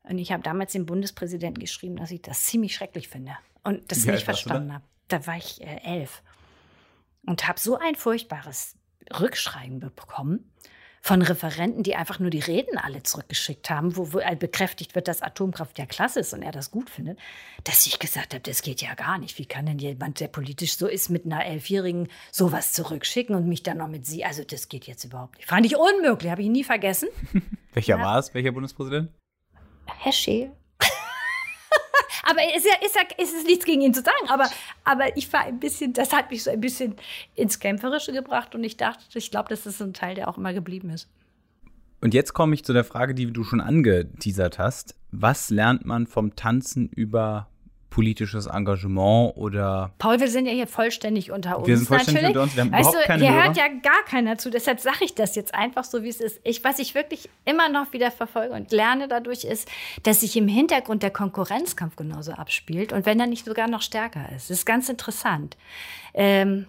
Und 0.02 0.18
ich 0.18 0.32
habe 0.32 0.42
damals 0.42 0.72
dem 0.72 0.84
Bundespräsidenten 0.84 1.60
geschrieben, 1.60 1.96
dass 1.96 2.10
ich 2.10 2.22
das 2.22 2.44
ziemlich 2.44 2.74
schrecklich 2.74 3.08
finde 3.08 3.32
und 3.62 3.90
das 3.90 4.04
nicht 4.04 4.24
verstanden 4.24 4.74
habe. 4.74 4.84
Da 5.08 5.26
war 5.26 5.36
ich 5.36 5.60
äh, 5.62 5.80
elf 5.84 6.22
und 7.26 7.48
habe 7.48 7.58
so 7.58 7.78
ein 7.78 7.94
furchtbares 7.94 8.76
Rückschreiben 9.18 9.80
bekommen 9.80 10.52
von 11.04 11.20
Referenten, 11.20 11.82
die 11.82 11.96
einfach 11.96 12.20
nur 12.20 12.30
die 12.30 12.38
Reden 12.38 12.78
alle 12.78 13.02
zurückgeschickt 13.02 13.68
haben, 13.70 13.96
wo, 13.96 14.12
wo 14.12 14.20
bekräftigt 14.36 14.94
wird, 14.94 15.08
dass 15.08 15.20
Atomkraft 15.20 15.76
ja 15.76 15.84
klasse 15.84 16.20
ist 16.20 16.32
und 16.32 16.42
er 16.42 16.52
das 16.52 16.70
gut 16.70 16.88
findet, 16.88 17.18
dass 17.64 17.86
ich 17.86 17.98
gesagt 17.98 18.34
habe, 18.34 18.42
das 18.42 18.62
geht 18.62 18.82
ja 18.82 18.94
gar 18.94 19.18
nicht. 19.18 19.36
Wie 19.38 19.46
kann 19.46 19.66
denn 19.66 19.80
jemand, 19.80 20.20
der 20.20 20.28
politisch 20.28 20.76
so 20.76 20.86
ist, 20.86 21.10
mit 21.10 21.26
einer 21.26 21.44
Elfjährigen 21.44 22.08
sowas 22.30 22.72
zurückschicken 22.72 23.34
und 23.34 23.48
mich 23.48 23.64
dann 23.64 23.78
noch 23.78 23.88
mit 23.88 24.06
sie? 24.06 24.24
Also 24.24 24.44
das 24.44 24.68
geht 24.68 24.86
jetzt 24.86 25.02
überhaupt 25.02 25.38
nicht. 25.38 25.48
Fand 25.48 25.66
ich 25.66 25.76
unmöglich, 25.76 26.30
habe 26.30 26.42
ich 26.42 26.48
nie 26.48 26.64
vergessen. 26.64 27.08
Welcher 27.72 27.98
ja. 27.98 28.04
war 28.04 28.18
es? 28.20 28.32
Welcher 28.32 28.52
Bundespräsident? 28.52 29.10
Herr 29.86 30.12
Scheel. 30.12 30.52
Aber 32.32 32.56
ist 32.56 32.64
ja, 32.64 32.72
ist 32.86 32.96
ja, 32.96 33.02
ist 33.22 33.36
es 33.36 33.44
nichts 33.44 33.66
gegen 33.66 33.82
ihn 33.82 33.92
zu 33.92 34.00
sagen. 34.00 34.28
Aber, 34.28 34.48
aber 34.84 35.14
ich 35.18 35.30
war 35.34 35.42
ein 35.42 35.60
bisschen, 35.60 35.92
das 35.92 36.12
hat 36.12 36.30
mich 36.30 36.44
so 36.44 36.50
ein 36.50 36.62
bisschen 36.62 36.96
ins 37.34 37.58
Kämpferische 37.58 38.12
gebracht 38.12 38.54
und 38.54 38.64
ich 38.64 38.78
dachte, 38.78 39.04
ich 39.18 39.30
glaube, 39.30 39.50
das 39.50 39.66
ist 39.66 39.82
ein 39.82 39.92
Teil, 39.92 40.14
der 40.14 40.28
auch 40.28 40.38
immer 40.38 40.54
geblieben 40.54 40.88
ist. 40.88 41.08
Und 42.00 42.14
jetzt 42.14 42.32
komme 42.32 42.54
ich 42.54 42.64
zu 42.64 42.72
der 42.72 42.84
Frage, 42.84 43.14
die 43.14 43.30
du 43.30 43.44
schon 43.44 43.60
angeteasert 43.60 44.58
hast. 44.58 44.96
Was 45.10 45.50
lernt 45.50 45.84
man 45.84 46.06
vom 46.06 46.34
Tanzen 46.34 46.88
über 46.88 47.48
politisches 47.92 48.46
Engagement 48.46 49.36
oder. 49.36 49.92
Paul, 49.98 50.18
wir 50.18 50.28
sind 50.28 50.46
ja 50.46 50.52
hier 50.52 50.66
vollständig 50.66 51.30
unter 51.30 51.58
uns. 51.58 51.68
Wir 51.68 51.76
sind 51.76 51.86
vollständig 51.86 52.22
natürlich. 52.22 52.36
unter 52.36 52.42
uns. 52.44 52.56
Wir 52.56 52.62
haben 52.64 52.72
weißt 52.72 52.88
überhaupt 52.88 53.04
du, 53.04 53.06
keine 53.06 53.22
hier 53.22 53.32
Hörer. 53.32 53.44
hört 53.44 53.56
ja 53.58 53.68
gar 53.68 54.02
keiner 54.08 54.38
zu. 54.38 54.50
Deshalb 54.50 54.80
sage 54.80 55.04
ich 55.04 55.14
das 55.14 55.36
jetzt 55.36 55.54
einfach 55.54 55.84
so, 55.84 56.02
wie 56.02 56.08
es 56.08 56.20
ist. 56.20 56.40
Ich, 56.42 56.64
was 56.64 56.78
ich 56.78 56.94
wirklich 56.94 57.28
immer 57.44 57.68
noch 57.68 57.92
wieder 57.92 58.10
verfolge 58.10 58.54
und 58.54 58.72
lerne 58.72 59.08
dadurch 59.08 59.44
ist, 59.44 59.68
dass 60.04 60.20
sich 60.20 60.36
im 60.36 60.48
Hintergrund 60.48 61.02
der 61.02 61.10
Konkurrenzkampf 61.10 61.96
genauso 61.96 62.32
abspielt 62.32 62.92
und 62.92 63.04
wenn 63.04 63.20
er 63.20 63.26
nicht 63.26 63.44
sogar 63.44 63.68
noch 63.68 63.82
stärker 63.82 64.26
ist. 64.34 64.48
Das 64.48 64.58
ist 64.58 64.66
ganz 64.66 64.88
interessant. 64.88 65.56
Ähm, 66.14 66.66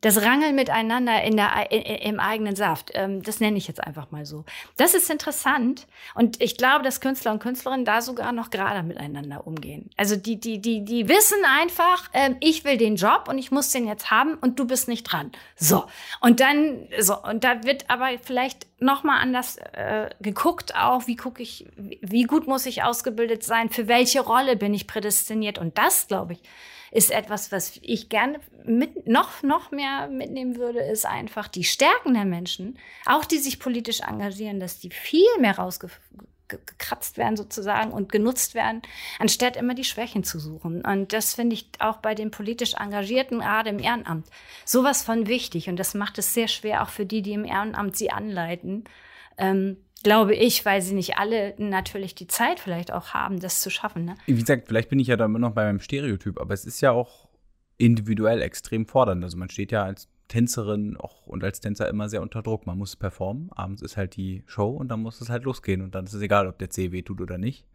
das 0.00 0.22
Rangeln 0.22 0.54
miteinander 0.54 1.22
in 1.22 1.36
der, 1.36 1.70
im 1.70 2.20
eigenen 2.20 2.56
Saft, 2.56 2.90
ähm, 2.94 3.22
das 3.22 3.40
nenne 3.40 3.58
ich 3.58 3.68
jetzt 3.68 3.82
einfach 3.82 4.10
mal 4.10 4.24
so. 4.24 4.44
Das 4.76 4.94
ist 4.94 5.10
interessant 5.10 5.86
und 6.14 6.40
ich 6.40 6.56
glaube, 6.56 6.84
dass 6.84 7.00
Künstler 7.00 7.32
und 7.32 7.40
Künstlerinnen 7.40 7.84
da 7.84 8.00
sogar 8.00 8.32
noch 8.32 8.50
gerade 8.50 8.82
miteinander 8.82 9.46
umgehen. 9.46 9.90
Also 9.96 10.16
die, 10.16 10.40
die, 10.40 10.60
die, 10.60 10.84
die 10.84 11.08
wissen 11.08 11.38
einfach, 11.44 12.08
ähm, 12.14 12.36
ich 12.40 12.64
will 12.64 12.78
den 12.78 12.96
Job 12.96 13.26
und 13.28 13.38
ich 13.38 13.50
muss 13.50 13.70
den 13.70 13.86
jetzt 13.86 14.10
haben 14.10 14.34
und 14.34 14.58
du 14.58 14.66
bist 14.66 14.88
nicht 14.88 15.04
dran. 15.04 15.32
So 15.56 15.84
und 16.20 16.40
dann 16.40 16.88
so 16.98 17.20
und 17.22 17.44
da 17.44 17.64
wird 17.64 17.90
aber 17.90 18.08
vielleicht 18.22 18.66
noch 18.80 19.02
mal 19.02 19.20
anders 19.20 19.58
äh, 19.74 20.08
geguckt 20.20 20.74
auch, 20.74 21.06
wie 21.06 21.16
gucke 21.16 21.42
ich, 21.42 21.66
wie 21.76 22.22
gut 22.22 22.46
muss 22.46 22.64
ich 22.64 22.82
ausgebildet 22.82 23.44
sein, 23.44 23.68
für 23.68 23.88
welche 23.88 24.20
Rolle 24.20 24.56
bin 24.56 24.72
ich 24.72 24.86
prädestiniert 24.86 25.58
und 25.58 25.76
das 25.76 26.08
glaube 26.08 26.32
ich 26.32 26.40
ist 26.90 27.10
etwas, 27.10 27.52
was 27.52 27.78
ich 27.82 28.08
gerne 28.08 28.40
mit, 28.64 29.06
noch, 29.06 29.42
noch 29.42 29.70
mehr 29.70 30.08
mitnehmen 30.08 30.56
würde, 30.56 30.80
ist 30.80 31.06
einfach 31.06 31.48
die 31.48 31.64
Stärken 31.64 32.14
der 32.14 32.24
Menschen, 32.24 32.78
auch 33.06 33.24
die 33.24 33.38
sich 33.38 33.60
politisch 33.60 34.00
engagieren, 34.00 34.60
dass 34.60 34.80
die 34.80 34.90
viel 34.90 35.28
mehr 35.38 35.56
rausgekratzt 35.56 37.16
werden 37.16 37.36
sozusagen 37.36 37.92
und 37.92 38.10
genutzt 38.10 38.54
werden, 38.54 38.82
anstatt 39.18 39.56
immer 39.56 39.74
die 39.74 39.84
Schwächen 39.84 40.24
zu 40.24 40.40
suchen. 40.40 40.84
Und 40.84 41.12
das 41.12 41.34
finde 41.34 41.54
ich 41.54 41.68
auch 41.78 41.98
bei 41.98 42.14
den 42.14 42.30
politisch 42.30 42.74
Engagierten, 42.74 43.38
gerade 43.38 43.70
im 43.70 43.78
Ehrenamt, 43.78 44.26
sowas 44.64 45.02
von 45.02 45.28
wichtig. 45.28 45.68
Und 45.68 45.76
das 45.76 45.94
macht 45.94 46.18
es 46.18 46.34
sehr 46.34 46.48
schwer, 46.48 46.82
auch 46.82 46.90
für 46.90 47.06
die, 47.06 47.22
die 47.22 47.32
im 47.32 47.44
Ehrenamt 47.44 47.96
sie 47.96 48.10
anleiten. 48.10 48.84
Ähm, 49.40 49.76
glaube 50.02 50.34
ich, 50.34 50.64
weil 50.64 50.80
sie 50.80 50.94
nicht 50.94 51.18
alle 51.18 51.54
natürlich 51.58 52.14
die 52.14 52.26
Zeit 52.26 52.60
vielleicht 52.60 52.92
auch 52.92 53.08
haben, 53.08 53.40
das 53.40 53.60
zu 53.60 53.70
schaffen. 53.70 54.04
Ne? 54.04 54.14
Wie 54.26 54.34
gesagt, 54.34 54.68
vielleicht 54.68 54.88
bin 54.88 54.98
ich 54.98 55.08
ja 55.08 55.16
da 55.16 55.26
immer 55.26 55.38
noch 55.38 55.52
bei 55.52 55.64
meinem 55.64 55.80
Stereotyp, 55.80 56.40
aber 56.40 56.54
es 56.54 56.64
ist 56.64 56.80
ja 56.80 56.92
auch 56.92 57.28
individuell 57.76 58.42
extrem 58.42 58.86
fordernd. 58.86 59.22
Also 59.24 59.36
man 59.36 59.50
steht 59.50 59.72
ja 59.72 59.84
als 59.84 60.08
Tänzerin 60.28 60.96
auch 60.96 61.26
und 61.26 61.42
als 61.42 61.60
Tänzer 61.60 61.88
immer 61.88 62.08
sehr 62.08 62.22
unter 62.22 62.42
Druck. 62.42 62.66
Man 62.66 62.78
muss 62.78 62.96
performen, 62.96 63.50
abends 63.52 63.82
ist 63.82 63.96
halt 63.96 64.16
die 64.16 64.42
Show 64.46 64.70
und 64.70 64.88
dann 64.88 65.00
muss 65.00 65.20
es 65.20 65.28
halt 65.28 65.44
losgehen 65.44 65.82
und 65.82 65.94
dann 65.94 66.04
ist 66.04 66.14
es 66.14 66.22
egal, 66.22 66.46
ob 66.46 66.58
der 66.58 66.70
C 66.70 66.92
weh 66.92 67.02
tut 67.02 67.20
oder 67.20 67.36
nicht 67.36 67.66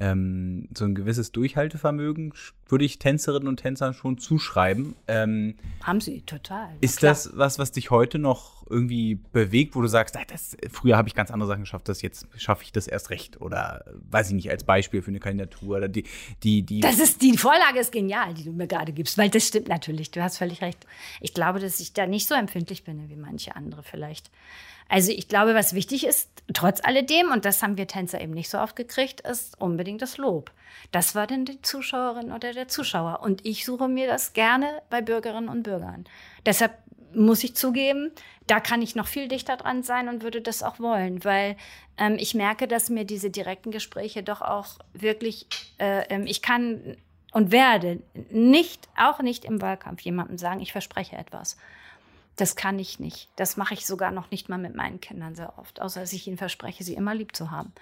ähm, 0.00 0.68
so 0.76 0.84
ein 0.84 0.94
gewisses 0.94 1.32
Durchhaltevermögen 1.32 2.34
würde 2.68 2.84
ich 2.84 2.98
Tänzerinnen 2.98 3.46
und 3.46 3.58
Tänzern 3.58 3.94
schon 3.94 4.18
zuschreiben. 4.18 4.96
Ähm, 5.06 5.54
Haben 5.82 6.00
sie 6.00 6.22
total. 6.22 6.70
Ist 6.80 6.98
klar. 6.98 7.12
das 7.12 7.30
was, 7.34 7.58
was 7.58 7.72
dich 7.72 7.90
heute 7.90 8.18
noch 8.18 8.66
irgendwie 8.68 9.16
bewegt, 9.32 9.76
wo 9.76 9.82
du 9.82 9.86
sagst, 9.86 10.16
ach, 10.16 10.24
das, 10.24 10.56
früher 10.70 10.96
habe 10.96 11.08
ich 11.08 11.14
ganz 11.14 11.30
andere 11.30 11.48
Sachen 11.48 11.60
geschafft, 11.60 11.88
das 11.88 12.02
jetzt 12.02 12.26
schaffe 12.36 12.64
ich 12.64 12.72
das 12.72 12.86
erst 12.86 13.10
recht 13.10 13.40
oder 13.40 13.84
weiß 14.10 14.28
ich 14.28 14.34
nicht 14.34 14.50
als 14.50 14.64
Beispiel 14.64 15.02
für 15.02 15.08
eine 15.08 15.20
Kandidatur 15.20 15.76
oder 15.76 15.88
die 15.88 16.04
die 16.42 16.62
die. 16.62 16.80
Das 16.80 16.98
ist 16.98 17.22
die 17.22 17.36
Vorlage 17.36 17.78
ist 17.78 17.92
genial, 17.92 18.34
die 18.34 18.44
du 18.44 18.52
mir 18.52 18.66
gerade 18.66 18.92
gibst, 18.92 19.18
weil 19.18 19.28
das 19.28 19.46
stimmt 19.46 19.68
natürlich. 19.68 20.10
Du 20.10 20.22
hast 20.22 20.38
völlig 20.38 20.62
recht. 20.62 20.86
Ich 21.20 21.34
glaube, 21.34 21.60
dass 21.60 21.78
ich 21.80 21.92
da 21.92 22.06
nicht 22.06 22.26
so 22.26 22.34
empfindlich 22.34 22.84
bin 22.84 23.08
wie 23.08 23.16
manche 23.16 23.54
andere 23.54 23.82
vielleicht. 23.82 24.30
Also 24.88 25.12
ich 25.12 25.28
glaube, 25.28 25.54
was 25.54 25.74
wichtig 25.74 26.06
ist, 26.06 26.28
trotz 26.52 26.84
alledem, 26.84 27.30
und 27.32 27.44
das 27.44 27.62
haben 27.62 27.76
wir 27.76 27.86
Tänzer 27.86 28.20
eben 28.20 28.32
nicht 28.32 28.50
so 28.50 28.58
oft 28.58 28.76
gekriegt, 28.76 29.20
ist 29.22 29.60
unbedingt 29.60 30.02
das 30.02 30.18
Lob. 30.18 30.50
Das 30.92 31.14
war 31.14 31.26
denn 31.26 31.44
die 31.44 31.62
Zuschauerin 31.62 32.32
oder 32.32 32.52
der 32.52 32.68
Zuschauer. 32.68 33.20
Und 33.22 33.44
ich 33.46 33.64
suche 33.64 33.88
mir 33.88 34.06
das 34.06 34.32
gerne 34.32 34.82
bei 34.90 35.00
Bürgerinnen 35.00 35.48
und 35.48 35.62
Bürgern. 35.62 36.04
Deshalb 36.44 36.72
muss 37.14 37.44
ich 37.44 37.54
zugeben, 37.54 38.12
da 38.46 38.60
kann 38.60 38.82
ich 38.82 38.94
noch 38.94 39.06
viel 39.06 39.28
dichter 39.28 39.56
dran 39.56 39.82
sein 39.82 40.08
und 40.08 40.22
würde 40.22 40.40
das 40.40 40.62
auch 40.62 40.78
wollen, 40.80 41.24
weil 41.24 41.56
ähm, 41.96 42.16
ich 42.18 42.34
merke, 42.34 42.66
dass 42.66 42.90
mir 42.90 43.04
diese 43.04 43.30
direkten 43.30 43.70
Gespräche 43.70 44.22
doch 44.22 44.42
auch 44.42 44.78
wirklich, 44.92 45.46
äh, 45.78 46.04
ähm, 46.08 46.26
ich 46.26 46.42
kann 46.42 46.96
und 47.32 47.50
werde 47.50 48.00
nicht, 48.30 48.88
auch 48.96 49.20
nicht 49.20 49.44
im 49.44 49.60
Wahlkampf 49.60 50.02
jemandem 50.02 50.38
sagen, 50.38 50.60
ich 50.60 50.72
verspreche 50.72 51.16
etwas. 51.16 51.56
Das 52.36 52.56
kann 52.56 52.78
ich 52.78 52.98
nicht. 52.98 53.30
Das 53.36 53.56
mache 53.56 53.74
ich 53.74 53.86
sogar 53.86 54.10
noch 54.10 54.30
nicht 54.30 54.48
mal 54.48 54.58
mit 54.58 54.74
meinen 54.74 55.00
Kindern 55.00 55.34
sehr 55.34 55.58
oft, 55.58 55.80
außer 55.80 56.00
dass 56.00 56.12
ich 56.12 56.26
ihnen 56.26 56.36
verspreche, 56.36 56.84
sie 56.84 56.94
immer 56.94 57.14
lieb 57.14 57.36
zu 57.36 57.50
haben. 57.50 57.72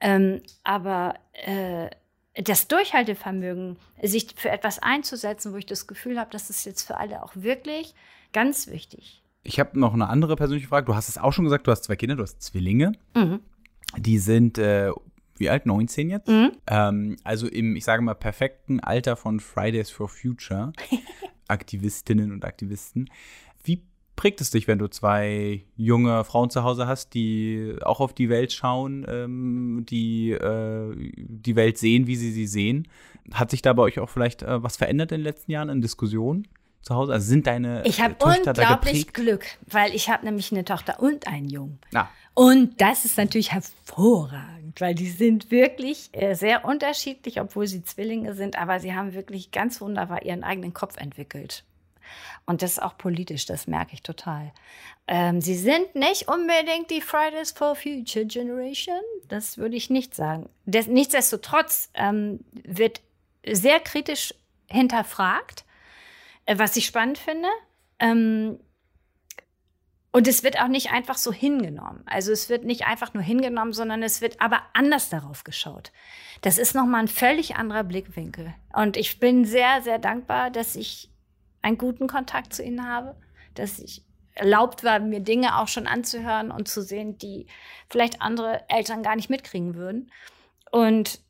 Ähm, 0.00 0.42
aber 0.64 1.14
äh, 1.32 1.90
das 2.34 2.68
Durchhaltevermögen, 2.68 3.76
sich 4.02 4.34
für 4.36 4.50
etwas 4.50 4.78
einzusetzen, 4.78 5.52
wo 5.52 5.56
ich 5.56 5.66
das 5.66 5.86
Gefühl 5.86 6.18
habe, 6.18 6.30
das 6.30 6.50
ist 6.50 6.64
jetzt 6.64 6.82
für 6.82 6.96
alle 6.96 7.22
auch 7.22 7.32
wirklich 7.36 7.94
ganz 8.32 8.66
wichtig. 8.66 9.22
Ich 9.42 9.60
habe 9.60 9.78
noch 9.78 9.92
eine 9.92 10.08
andere 10.08 10.36
persönliche 10.36 10.68
Frage. 10.68 10.86
Du 10.86 10.94
hast 10.94 11.08
es 11.08 11.18
auch 11.18 11.32
schon 11.32 11.44
gesagt, 11.44 11.66
du 11.66 11.70
hast 11.70 11.84
zwei 11.84 11.96
Kinder, 11.96 12.16
du 12.16 12.22
hast 12.22 12.40
Zwillinge. 12.40 12.92
Mhm. 13.14 13.40
Die 13.98 14.18
sind 14.18 14.56
äh, 14.56 14.90
wie 15.36 15.50
alt? 15.50 15.66
19 15.66 16.08
jetzt? 16.08 16.28
Mhm. 16.28 16.52
Ähm, 16.66 17.16
also 17.24 17.48
im, 17.48 17.76
ich 17.76 17.84
sage 17.84 18.02
mal, 18.02 18.14
perfekten 18.14 18.80
Alter 18.80 19.16
von 19.16 19.40
Fridays 19.40 19.90
for 19.90 20.08
Future. 20.08 20.72
Aktivistinnen 21.48 22.32
und 22.32 22.44
Aktivisten. 22.44 23.10
Prägt 24.16 24.40
es 24.40 24.50
dich, 24.50 24.68
wenn 24.68 24.78
du 24.78 24.88
zwei 24.88 25.64
junge 25.76 26.24
Frauen 26.24 26.50
zu 26.50 26.62
Hause 26.64 26.86
hast, 26.86 27.14
die 27.14 27.76
auch 27.82 28.00
auf 28.00 28.12
die 28.12 28.28
Welt 28.28 28.52
schauen, 28.52 29.06
ähm, 29.08 29.86
die 29.88 30.32
äh, 30.32 30.94
die 31.16 31.56
Welt 31.56 31.78
sehen, 31.78 32.06
wie 32.06 32.16
sie 32.16 32.30
sie 32.30 32.46
sehen? 32.46 32.88
Hat 33.32 33.50
sich 33.50 33.62
da 33.62 33.72
bei 33.72 33.82
euch 33.82 33.98
auch 33.98 34.10
vielleicht 34.10 34.42
äh, 34.42 34.62
was 34.62 34.76
verändert 34.76 35.12
in 35.12 35.18
den 35.18 35.24
letzten 35.24 35.52
Jahren 35.52 35.70
in 35.70 35.80
Diskussionen? 35.80 36.46
zu 36.82 36.94
Hause? 36.94 37.12
Also 37.12 37.26
sind 37.26 37.46
deine 37.46 37.82
Ich 37.86 38.00
habe 38.00 38.16
unglaublich 38.22 39.12
Glück, 39.12 39.46
weil 39.66 39.94
ich 39.94 40.10
habe 40.10 40.24
nämlich 40.24 40.52
eine 40.52 40.64
Tochter 40.64 41.00
und 41.00 41.26
einen 41.26 41.48
Jungen. 41.48 41.78
Ah. 41.94 42.08
Und 42.34 42.80
das 42.80 43.04
ist 43.04 43.18
natürlich 43.18 43.52
hervorragend, 43.52 44.80
weil 44.80 44.94
die 44.94 45.08
sind 45.08 45.50
wirklich 45.50 46.08
äh, 46.12 46.34
sehr 46.34 46.64
unterschiedlich, 46.64 47.40
obwohl 47.40 47.66
sie 47.66 47.84
Zwillinge 47.84 48.34
sind, 48.34 48.58
aber 48.58 48.80
sie 48.80 48.94
haben 48.94 49.12
wirklich 49.12 49.50
ganz 49.50 49.80
wunderbar 49.80 50.24
ihren 50.24 50.42
eigenen 50.42 50.72
Kopf 50.72 50.96
entwickelt. 50.96 51.64
Und 52.46 52.62
das 52.62 52.72
ist 52.72 52.82
auch 52.82 52.98
politisch, 52.98 53.46
das 53.46 53.66
merke 53.66 53.94
ich 53.94 54.02
total. 54.02 54.52
Ähm, 55.06 55.40
sie 55.40 55.56
sind 55.56 55.94
nicht 55.94 56.28
unbedingt 56.28 56.90
die 56.90 57.00
Fridays 57.00 57.52
for 57.52 57.74
Future 57.74 58.26
Generation, 58.26 59.00
das 59.28 59.58
würde 59.58 59.76
ich 59.76 59.90
nicht 59.90 60.14
sagen. 60.14 60.48
Des, 60.64 60.86
nichtsdestotrotz 60.86 61.90
ähm, 61.94 62.40
wird 62.52 63.00
sehr 63.46 63.80
kritisch 63.80 64.34
hinterfragt, 64.68 65.64
äh, 66.46 66.58
was 66.58 66.76
ich 66.76 66.86
spannend 66.86 67.18
finde. 67.18 67.48
Ähm, 67.98 68.58
und 70.12 70.28
es 70.28 70.44
wird 70.44 70.60
auch 70.60 70.68
nicht 70.68 70.92
einfach 70.92 71.16
so 71.16 71.32
hingenommen. 71.32 72.02
Also 72.04 72.32
es 72.32 72.50
wird 72.50 72.64
nicht 72.64 72.86
einfach 72.86 73.14
nur 73.14 73.22
hingenommen, 73.22 73.72
sondern 73.72 74.02
es 74.02 74.20
wird 74.20 74.40
aber 74.42 74.60
anders 74.74 75.08
darauf 75.08 75.42
geschaut. 75.42 75.90
Das 76.42 76.58
ist 76.58 76.74
nochmal 76.74 77.00
ein 77.00 77.08
völlig 77.08 77.56
anderer 77.56 77.82
Blickwinkel. 77.82 78.52
Und 78.74 78.98
ich 78.98 79.18
bin 79.20 79.46
sehr, 79.46 79.80
sehr 79.80 79.98
dankbar, 79.98 80.50
dass 80.50 80.76
ich 80.76 81.08
einen 81.62 81.78
guten 81.78 82.06
Kontakt 82.06 82.52
zu 82.52 82.62
ihnen 82.62 82.86
habe, 82.86 83.16
dass 83.54 83.78
ich 83.78 84.04
erlaubt 84.34 84.82
war, 84.82 84.98
mir 84.98 85.20
Dinge 85.20 85.58
auch 85.58 85.68
schon 85.68 85.86
anzuhören 85.86 86.50
und 86.50 86.68
zu 86.68 86.82
sehen, 86.82 87.18
die 87.18 87.46
vielleicht 87.88 88.22
andere 88.22 88.64
Eltern 88.68 89.02
gar 89.02 89.16
nicht 89.16 89.30
mitkriegen 89.30 89.74
würden. 89.74 90.10
Und 90.70 91.20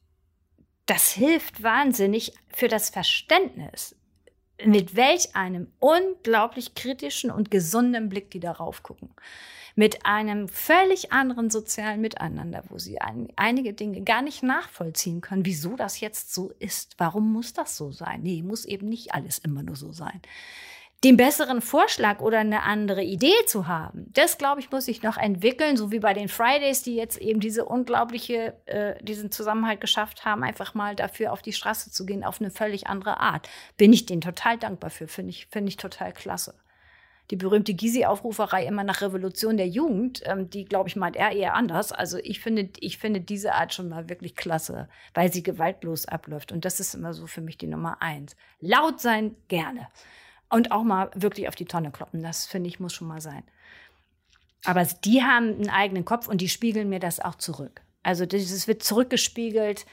das 0.87 1.11
hilft 1.13 1.63
wahnsinnig 1.63 2.33
für 2.55 2.69
das 2.69 2.91
Verständnis, 2.91 3.97
mit 4.65 4.97
welch 4.97 5.35
einem 5.35 5.69
unglaublich 5.79 6.75
kritischen 6.75 7.31
und 7.31 7.51
gesunden 7.51 8.09
Blick 8.09 8.31
die 8.31 8.41
darauf 8.41 8.83
gucken. 8.83 9.11
Mit 9.75 10.05
einem 10.05 10.49
völlig 10.49 11.13
anderen 11.13 11.49
sozialen 11.49 12.03
Miteinander, 12.03 12.63
wo 12.69 12.79
sie 12.79 13.01
ein, 13.01 13.29
einige 13.37 13.73
Dinge 13.73 14.03
gar 14.03 14.21
nicht 14.21 14.43
nachvollziehen 14.43 15.23
können, 15.23 15.47
wieso 15.47 15.77
das 15.77 16.01
jetzt 16.01 16.35
so 16.35 16.53
ist. 16.59 16.95
Warum 16.99 17.33
muss 17.33 17.55
das 17.55 17.77
so 17.79 17.91
sein? 17.91 18.23
Nee, 18.23 18.43
muss 18.43 18.67
eben 18.67 18.89
nicht 18.89 19.15
alles 19.15 19.39
immer 19.39 19.63
nur 19.63 19.77
so 19.77 19.91
sein 19.91 20.21
den 21.05 21.17
besseren 21.17 21.61
Vorschlag 21.61 22.21
oder 22.21 22.39
eine 22.39 22.63
andere 22.63 23.03
Idee 23.03 23.35
zu 23.47 23.67
haben, 23.67 24.07
das 24.13 24.39
glaube 24.39 24.61
ich, 24.61 24.71
muss 24.71 24.85
sich 24.85 25.03
noch 25.03 25.17
entwickeln, 25.17 25.77
so 25.77 25.91
wie 25.91 25.99
bei 25.99 26.15
den 26.15 26.29
Fridays, 26.29 26.83
die 26.83 26.95
jetzt 26.95 27.19
eben 27.19 27.41
diese 27.41 27.65
unglaubliche, 27.65 28.55
äh, 28.67 29.03
diesen 29.03 29.33
Zusammenhalt 29.33 29.81
geschafft 29.81 30.25
haben, 30.25 30.45
einfach 30.45 30.75
mal 30.75 30.95
dafür 30.95 31.33
auf 31.33 31.43
die 31.43 31.53
Straße 31.53 31.91
zu 31.91 32.07
gehen, 32.07 32.23
auf 32.23 32.41
eine 32.41 32.51
völlig 32.51 32.87
andere 32.87 33.19
Art. 33.19 33.49
Bin 33.77 33.93
ich 33.93 34.07
denen 34.07 34.21
total 34.21 34.59
dankbar 34.59 34.91
für, 34.91 35.09
finde 35.09 35.31
ich, 35.31 35.47
finde 35.47 35.71
ich 35.71 35.77
total 35.77 36.13
klasse. 36.13 36.55
Die 37.31 37.37
berühmte 37.37 37.75
Gysi-Aufruferei 37.75 38.67
immer 38.67 38.85
nach 38.85 39.01
Revolution 39.01 39.57
der 39.57 39.69
Jugend, 39.69 40.23
ähm, 40.27 40.51
die, 40.51 40.65
glaube 40.65 40.89
ich, 40.89 40.97
meint 40.97 41.17
er 41.17 41.33
eher 41.33 41.55
anders. 41.55 41.91
Also 41.91 42.19
ich 42.19 42.41
finde, 42.41 42.69
ich 42.79 42.99
finde 42.99 43.21
diese 43.21 43.55
Art 43.55 43.73
schon 43.73 43.89
mal 43.89 44.09
wirklich 44.09 44.37
klasse, 44.37 44.89
weil 45.15 45.33
sie 45.33 45.43
gewaltlos 45.43 46.07
abläuft. 46.07 46.53
Und 46.53 46.65
das 46.65 46.79
ist 46.79 46.95
immer 46.95 47.15
so 47.15 47.27
für 47.27 47.41
mich 47.41 47.59
die 47.59 47.69
Nummer 47.69 48.03
eins. 48.03 48.37
Laut 48.61 49.01
sein, 49.01 49.35
gerne. 49.49 49.89
Und 50.53 50.71
auch 50.71 50.85
mal 50.85 51.11
wirklich 51.15 51.49
auf 51.49 51.55
die 51.55 51.65
Tonne 51.65 51.91
kloppen. 51.91 52.23
Das 52.23 52.45
finde 52.45 52.69
ich 52.69 52.79
muss 52.79 52.93
schon 52.93 53.09
mal 53.09 53.23
sein. 53.23 53.43
Aber 54.67 54.85
die 54.85 55.23
haben 55.23 55.55
einen 55.55 55.71
eigenen 55.71 56.05
Kopf 56.05 56.29
und 56.29 56.43
die 56.43 56.49
spiegeln 56.49 56.91
mir 56.91 57.01
das 57.01 57.21
auch 57.21 57.37
zurück. 57.37 57.81
Also 58.03 58.27
das 58.27 58.69
wird 58.69 58.83
zurückgespiegelt 58.83 59.87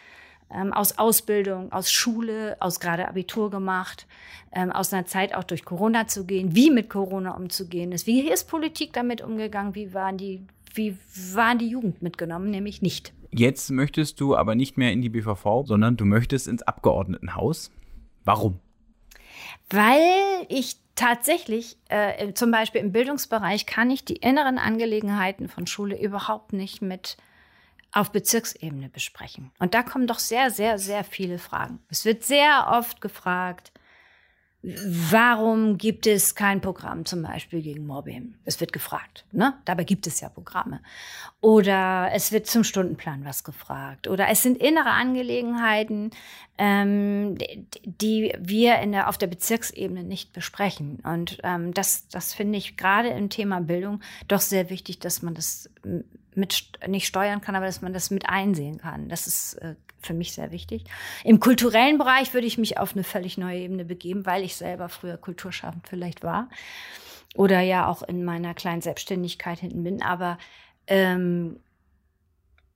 ähm, 0.53 0.73
aus 0.73 0.97
Ausbildung, 0.97 1.71
aus 1.71 1.91
Schule, 1.91 2.57
aus 2.59 2.81
gerade 2.81 3.07
Abitur 3.07 3.49
gemacht, 3.49 4.05
ähm, 4.51 4.71
aus 4.71 4.91
einer 4.91 5.05
Zeit 5.05 5.33
auch 5.33 5.45
durch 5.45 5.63
Corona 5.63 6.07
zu 6.07 6.25
gehen, 6.25 6.55
wie 6.55 6.71
mit 6.71 6.89
Corona 6.89 7.37
umzugehen 7.37 7.93
ist. 7.93 8.05
Wie 8.05 8.29
ist 8.29 8.49
Politik 8.49 8.91
damit 8.91 9.21
umgegangen? 9.21 9.75
Wie 9.75 9.93
waren 9.93 10.17
die, 10.17 10.45
wie 10.73 10.97
waren 11.33 11.57
die 11.57 11.69
Jugend 11.69 12.01
mitgenommen? 12.01 12.51
Nämlich 12.51 12.81
nicht. 12.81 13.13
Jetzt 13.31 13.69
möchtest 13.69 14.19
du 14.19 14.35
aber 14.35 14.55
nicht 14.55 14.77
mehr 14.77 14.91
in 14.91 15.01
die 15.01 15.09
BVV, 15.09 15.65
sondern 15.65 15.97
du 15.97 16.05
möchtest 16.05 16.47
ins 16.47 16.63
Abgeordnetenhaus. 16.63 17.71
Warum? 18.25 18.59
Weil 19.69 20.45
ich 20.47 20.77
tatsächlich, 20.95 21.77
äh, 21.87 22.33
zum 22.33 22.51
Beispiel 22.51 22.81
im 22.81 22.91
Bildungsbereich, 22.91 23.65
kann 23.65 23.89
ich 23.89 24.03
die 24.03 24.17
inneren 24.17 24.57
Angelegenheiten 24.57 25.47
von 25.47 25.65
Schule 25.67 25.99
überhaupt 25.99 26.53
nicht 26.53 26.81
mit 26.81 27.17
auf 27.91 28.11
Bezirksebene 28.11 28.89
besprechen. 28.89 29.51
Und 29.59 29.73
da 29.73 29.81
kommen 29.81 30.07
doch 30.07 30.19
sehr, 30.19 30.51
sehr, 30.51 30.77
sehr 30.77 31.03
viele 31.03 31.39
Fragen. 31.39 31.79
Es 31.89 32.05
wird 32.05 32.23
sehr 32.23 32.67
oft 32.69 33.01
gefragt, 33.01 33.71
Warum 34.61 35.77
gibt 35.77 36.05
es 36.05 36.35
kein 36.35 36.59
Programm 36.59 37.05
zum 37.05 37.21
Beispiel 37.21 37.61
gegen 37.61 37.87
Mobbing? 37.87 38.35
Es 38.43 38.59
wird 38.59 38.73
gefragt. 38.73 39.23
Ne? 39.31 39.53
Dabei 39.63 39.85
gibt 39.85 40.05
es 40.05 40.19
ja 40.19 40.27
Programme. 40.27 40.81
Oder 41.39 42.09
es 42.13 42.33
wird 42.33 42.45
zum 42.45 42.65
Stundenplan 42.65 43.23
was 43.23 43.45
gefragt. 43.45 44.09
Oder 44.09 44.27
es 44.27 44.43
sind 44.43 44.57
innere 44.57 44.89
Angelegenheiten, 44.89 46.11
ähm, 46.57 47.37
die 47.85 48.35
wir 48.37 48.79
in 48.79 48.91
der, 48.91 49.07
auf 49.07 49.17
der 49.17 49.27
Bezirksebene 49.27 50.03
nicht 50.03 50.33
besprechen. 50.33 50.99
Und 51.03 51.37
ähm, 51.43 51.73
das, 51.73 52.09
das 52.09 52.33
finde 52.33 52.57
ich 52.57 52.75
gerade 52.75 53.09
im 53.09 53.29
Thema 53.29 53.61
Bildung 53.61 54.01
doch 54.27 54.41
sehr 54.41 54.69
wichtig, 54.69 54.99
dass 54.99 55.21
man 55.21 55.35
das 55.35 55.69
mit, 56.35 56.69
nicht 56.85 57.07
steuern 57.07 57.39
kann, 57.39 57.55
aber 57.55 57.65
dass 57.65 57.81
man 57.81 57.93
das 57.93 58.11
mit 58.11 58.27
einsehen 58.27 58.77
kann. 58.77 59.07
Das 59.07 59.25
ist 59.25 59.53
äh, 59.53 59.75
für 60.01 60.13
mich 60.13 60.33
sehr 60.33 60.51
wichtig. 60.51 60.83
Im 61.23 61.39
kulturellen 61.39 61.97
Bereich 61.97 62.33
würde 62.33 62.47
ich 62.47 62.57
mich 62.57 62.77
auf 62.77 62.93
eine 62.93 63.03
völlig 63.03 63.37
neue 63.37 63.59
Ebene 63.59 63.85
begeben, 63.85 64.25
weil 64.25 64.43
ich 64.43 64.55
selber 64.55 64.89
früher 64.89 65.17
kulturschaffend 65.17 65.87
vielleicht 65.87 66.23
war 66.23 66.49
oder 67.35 67.59
ja 67.61 67.87
auch 67.87 68.01
in 68.03 68.23
meiner 68.23 68.53
kleinen 68.53 68.81
Selbstständigkeit 68.81 69.59
hinten 69.59 69.83
bin. 69.83 70.01
Aber 70.01 70.37
ähm, 70.87 71.59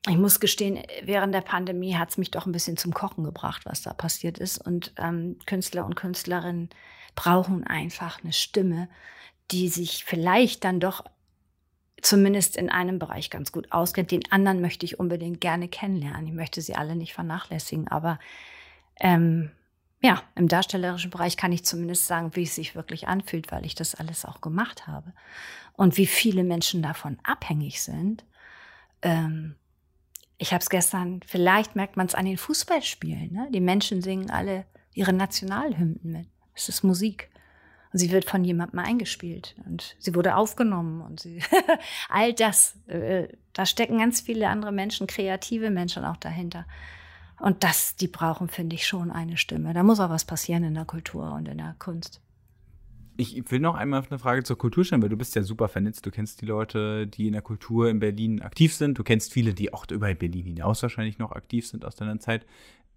ich 0.07 0.17
muss 0.17 0.39
gestehen, 0.39 0.79
während 1.03 1.33
der 1.33 1.41
Pandemie 1.41 1.95
hat 1.95 2.09
es 2.09 2.17
mich 2.17 2.29
doch 2.29 2.45
ein 2.45 2.51
bisschen 2.51 2.77
zum 2.77 2.93
Kochen 2.93 3.23
gebracht, 3.23 3.63
was 3.65 3.81
da 3.81 3.93
passiert 3.93 4.37
ist. 4.37 4.57
Und 4.57 4.93
ähm, 4.97 5.37
Künstler 5.45 5.85
und 5.85 5.95
Künstlerinnen 5.95 6.69
brauchen 7.15 7.65
einfach 7.65 8.21
eine 8.21 8.33
Stimme, 8.33 8.89
die 9.51 9.69
sich 9.69 10.03
vielleicht 10.03 10.63
dann 10.63 10.79
doch 10.79 11.05
zumindest 12.03 12.57
in 12.57 12.69
einem 12.69 12.99
Bereich 12.99 13.29
ganz 13.29 13.51
gut 13.51 13.71
auskennt. 13.71 14.11
Den 14.11 14.29
anderen 14.31 14.61
möchte 14.61 14.85
ich 14.85 14.99
unbedingt 14.99 15.41
gerne 15.41 15.67
kennenlernen. 15.67 16.27
Ich 16.27 16.33
möchte 16.33 16.61
sie 16.61 16.75
alle 16.75 16.95
nicht 16.95 17.13
vernachlässigen, 17.13 17.87
aber 17.87 18.19
ähm, 18.99 19.51
ja, 20.01 20.21
im 20.35 20.49
darstellerischen 20.49 21.11
Bereich 21.11 21.37
kann 21.37 21.53
ich 21.53 21.63
zumindest 21.63 22.07
sagen, 22.07 22.35
wie 22.35 22.43
es 22.43 22.55
sich 22.55 22.75
wirklich 22.75 23.07
anfühlt, 23.07 23.51
weil 23.51 23.65
ich 23.65 23.73
das 23.73 23.95
alles 23.95 24.25
auch 24.25 24.41
gemacht 24.41 24.85
habe. 24.85 25.13
Und 25.73 25.97
wie 25.97 26.05
viele 26.05 26.43
Menschen 26.43 26.83
davon 26.83 27.17
abhängig 27.23 27.81
sind. 27.81 28.25
Ähm, 29.01 29.55
ich 30.37 30.51
habe 30.51 30.61
es 30.61 30.69
gestern, 30.69 31.21
vielleicht 31.25 31.77
merkt 31.77 31.95
man 31.95 32.05
es 32.05 32.15
an 32.15 32.25
den 32.25 32.37
Fußballspielen. 32.37 33.31
Ne? 33.31 33.47
Die 33.51 33.61
Menschen 33.61 34.01
singen 34.01 34.29
alle 34.29 34.65
ihre 34.93 35.13
Nationalhymnen 35.13 35.99
mit. 36.03 36.27
Es 36.53 36.67
ist 36.67 36.83
Musik. 36.83 37.29
Und 37.93 37.99
sie 37.99 38.11
wird 38.11 38.25
von 38.25 38.43
jemandem 38.43 38.79
eingespielt 38.79 39.55
und 39.67 39.95
sie 39.99 40.15
wurde 40.15 40.35
aufgenommen 40.35 41.01
und 41.01 41.19
sie, 41.19 41.39
all 42.09 42.33
das, 42.33 42.75
äh, 42.87 43.27
da 43.53 43.67
stecken 43.67 43.99
ganz 43.99 44.19
viele 44.19 44.49
andere 44.49 44.71
Menschen, 44.71 45.05
kreative 45.05 45.69
Menschen 45.69 46.03
auch 46.03 46.17
dahinter. 46.17 46.65
Und 47.39 47.63
das, 47.63 47.95
die 47.95 48.07
brauchen, 48.07 48.47
finde 48.47 48.75
ich, 48.75 48.87
schon 48.87 49.11
eine 49.11 49.37
Stimme. 49.37 49.73
Da 49.73 49.83
muss 49.83 49.99
auch 49.99 50.09
was 50.09 50.25
passieren 50.25 50.63
in 50.63 50.73
der 50.73 50.85
Kultur 50.85 51.33
und 51.33 51.47
in 51.47 51.59
der 51.59 51.75
Kunst. 51.77 52.19
Ich 53.15 53.51
will 53.51 53.59
noch 53.59 53.75
einmal 53.75 54.03
eine 54.09 54.17
Frage 54.17 54.41
zur 54.41 54.57
Kultur 54.57 54.83
stellen, 54.83 55.03
weil 55.03 55.09
du 55.09 55.17
bist 55.17 55.35
ja 55.35 55.43
super 55.43 55.67
vernetzt. 55.67 56.03
Du 56.03 56.09
kennst 56.09 56.41
die 56.41 56.47
Leute, 56.47 57.05
die 57.05 57.27
in 57.27 57.33
der 57.33 57.43
Kultur 57.43 57.89
in 57.89 57.99
Berlin 57.99 58.41
aktiv 58.41 58.73
sind. 58.73 58.97
Du 58.97 59.03
kennst 59.03 59.31
viele, 59.31 59.53
die 59.53 59.71
auch 59.71 59.85
über 59.91 60.11
Berlin 60.15 60.45
hinaus 60.45 60.81
wahrscheinlich 60.81 61.19
noch 61.19 61.31
aktiv 61.31 61.67
sind 61.67 61.85
aus 61.85 61.95
deiner 61.95 62.17
Zeit 62.19 62.43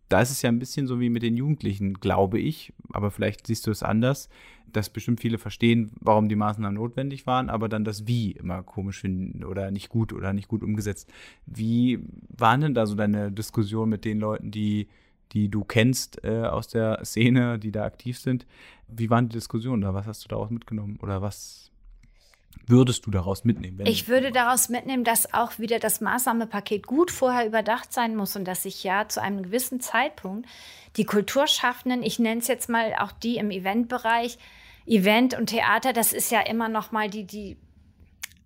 da 0.09 0.21
ist 0.21 0.31
es 0.31 0.42
ja 0.42 0.49
ein 0.49 0.59
bisschen 0.59 0.87
so 0.87 1.01
wie 1.01 1.11
mit 1.11 1.23
den 1.23 1.37
Jugendlichen, 1.37 1.95
glaube 1.95 2.38
ich, 2.38 2.73
aber 2.92 3.11
vielleicht 3.11 3.47
siehst 3.47 3.66
du 3.66 3.71
es 3.71 3.83
anders, 3.83 4.29
dass 4.73 4.90
bestimmt 4.90 5.21
viele 5.21 5.38
verstehen, 5.38 5.92
warum 6.01 6.29
die 6.29 6.37
Maßnahmen 6.37 6.75
notwendig 6.75 7.27
waren, 7.27 7.51
aber 7.51 7.69
dann 7.69 7.85
das 7.85 8.07
Wie 8.07 8.33
immer 8.33 8.62
komisch 8.62 9.01
finden 9.01 9.45
oder 9.45 9.71
nicht 9.71 9.88
gut 9.88 10.12
oder 10.12 10.33
nicht 10.33 10.49
gut 10.49 10.62
umgesetzt. 10.62 11.11
Wie 11.47 12.01
waren 12.29 12.61
denn 12.61 12.75
da 12.75 12.87
so 12.87 12.95
deine 12.95 13.33
Diskussionen 13.33 13.90
mit 13.90 14.05
den 14.05 14.21
Leuten, 14.21 14.51
die, 14.51 14.88
die 15.33 15.49
du 15.49 15.64
kennst 15.64 16.23
äh, 16.25 16.42
aus 16.42 16.69
der 16.69 17.05
Szene, 17.05 17.59
die 17.59 17.73
da 17.73 17.85
aktiv 17.85 18.19
sind? 18.19 18.47
Wie 18.88 19.11
waren 19.11 19.29
die 19.29 19.35
Diskussionen 19.35 19.83
da? 19.83 19.95
Was 19.95 20.07
hast 20.07 20.25
du 20.25 20.29
daraus 20.29 20.51
mitgenommen 20.51 20.99
oder 21.01 21.23
was 21.23 21.65
würdest 22.66 23.07
du 23.07 23.11
daraus 23.11 23.45
mitnehmen? 23.45 23.87
ich 23.87 24.09
würde 24.09 24.33
daraus 24.33 24.69
mitnehmen, 24.69 25.05
dass 25.05 25.33
auch 25.33 25.59
wieder 25.59 25.79
das 25.79 26.01
Maßnahmenpaket 26.01 26.87
gut 26.87 27.11
vorher 27.11 27.47
überdacht 27.47 27.92
sein 27.92 28.16
muss 28.16 28.37
und 28.37 28.45
dass 28.45 28.62
sich 28.62 28.83
ja 28.85 29.09
zu 29.09 29.23
einem 29.23 29.42
gewissen 29.42 29.81
Zeitpunkt 29.81 30.49
die 30.97 31.05
Kulturschaffenden, 31.05 32.03
ich 32.03 32.19
nenne 32.19 32.40
es 32.40 32.49
jetzt 32.49 32.69
mal 32.69 32.95
auch 32.99 33.12
die 33.12 33.37
im 33.37 33.51
Eventbereich, 33.51 34.38
Event 34.87 35.35
und 35.35 35.47
Theater, 35.47 35.92
das 35.92 36.12
ist 36.12 36.31
ja 36.31 36.40
immer 36.40 36.69
noch 36.69 36.92
mal 36.92 37.11
die, 37.11 37.25
die, 37.25 37.57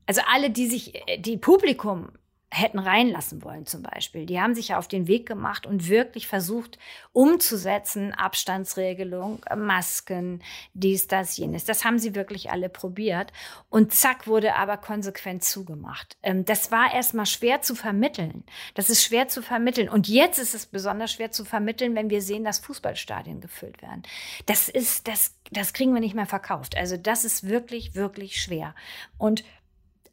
also 0.06 0.22
alle, 0.32 0.50
die 0.50 0.66
sich, 0.66 0.92
die 1.18 1.36
Publikum 1.36 2.08
hätten 2.52 2.80
reinlassen 2.80 3.44
wollen 3.44 3.64
zum 3.64 3.82
Beispiel. 3.82 4.26
Die 4.26 4.40
haben 4.40 4.54
sich 4.54 4.68
ja 4.68 4.78
auf 4.78 4.88
den 4.88 5.06
Weg 5.06 5.26
gemacht 5.26 5.66
und 5.66 5.88
wirklich 5.88 6.26
versucht 6.26 6.78
umzusetzen, 7.12 8.12
Abstandsregelung, 8.12 9.44
Masken, 9.56 10.42
dies, 10.74 11.06
das, 11.06 11.36
jenes. 11.36 11.64
Das 11.64 11.84
haben 11.84 12.00
sie 12.00 12.16
wirklich 12.16 12.50
alle 12.50 12.68
probiert. 12.68 13.32
Und 13.68 13.94
zack, 13.94 14.26
wurde 14.26 14.56
aber 14.56 14.78
konsequent 14.78 15.44
zugemacht. 15.44 16.16
Ähm, 16.22 16.44
das 16.44 16.72
war 16.72 16.92
erstmal 16.92 17.26
schwer 17.26 17.62
zu 17.62 17.76
vermitteln. 17.76 18.42
Das 18.74 18.90
ist 18.90 19.04
schwer 19.04 19.28
zu 19.28 19.42
vermitteln. 19.42 19.88
Und 19.88 20.08
jetzt 20.08 20.38
ist 20.38 20.54
es 20.54 20.66
besonders 20.66 21.12
schwer 21.12 21.30
zu 21.30 21.44
vermitteln, 21.44 21.94
wenn 21.94 22.10
wir 22.10 22.20
sehen, 22.20 22.42
dass 22.42 22.58
Fußballstadien 22.58 23.40
gefüllt 23.40 23.80
werden. 23.80 24.02
Das 24.46 24.68
ist, 24.68 25.06
das, 25.06 25.36
das 25.52 25.72
kriegen 25.72 25.94
wir 25.94 26.00
nicht 26.00 26.16
mehr 26.16 26.26
verkauft. 26.26 26.76
Also 26.76 26.96
das 26.96 27.24
ist 27.24 27.46
wirklich, 27.46 27.94
wirklich 27.94 28.42
schwer. 28.42 28.74
Und 29.18 29.44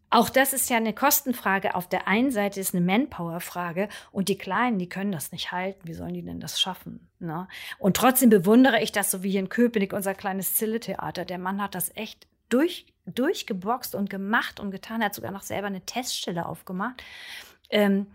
auch 0.09 0.29
das 0.29 0.53
ist 0.53 0.69
ja 0.69 0.77
eine 0.77 0.93
Kostenfrage. 0.93 1.75
Auf 1.75 1.87
der 1.87 2.07
einen 2.07 2.31
Seite 2.31 2.59
ist 2.59 2.73
eine 2.73 2.85
Manpower-Frage 2.85 3.89
und 4.11 4.29
die 4.29 4.37
Kleinen, 4.37 4.79
die 4.79 4.87
können 4.87 5.11
das 5.11 5.31
nicht 5.31 5.51
halten. 5.51 5.81
Wie 5.83 5.93
sollen 5.93 6.13
die 6.13 6.23
denn 6.23 6.39
das 6.39 6.61
schaffen? 6.61 7.09
Ne? 7.19 7.47
Und 7.77 7.97
trotzdem 7.97 8.29
bewundere 8.29 8.81
ich 8.81 8.93
das, 8.93 9.11
so 9.11 9.21
wie 9.23 9.31
hier 9.31 9.41
in 9.41 9.49
Köpenick, 9.49 9.91
unser 9.91 10.13
kleines 10.13 10.55
Zille-Theater. 10.55 11.25
Der 11.25 11.37
Mann 11.37 11.61
hat 11.61 11.75
das 11.75 11.93
echt 11.95 12.27
durch, 12.47 12.85
durchgeboxt 13.05 13.95
und 13.95 14.09
gemacht 14.09 14.61
und 14.61 14.71
getan. 14.71 15.01
Er 15.01 15.07
hat 15.07 15.15
sogar 15.15 15.31
noch 15.31 15.41
selber 15.41 15.67
eine 15.67 15.81
Teststelle 15.81 16.45
aufgemacht. 16.45 17.03
Ähm, 17.69 18.07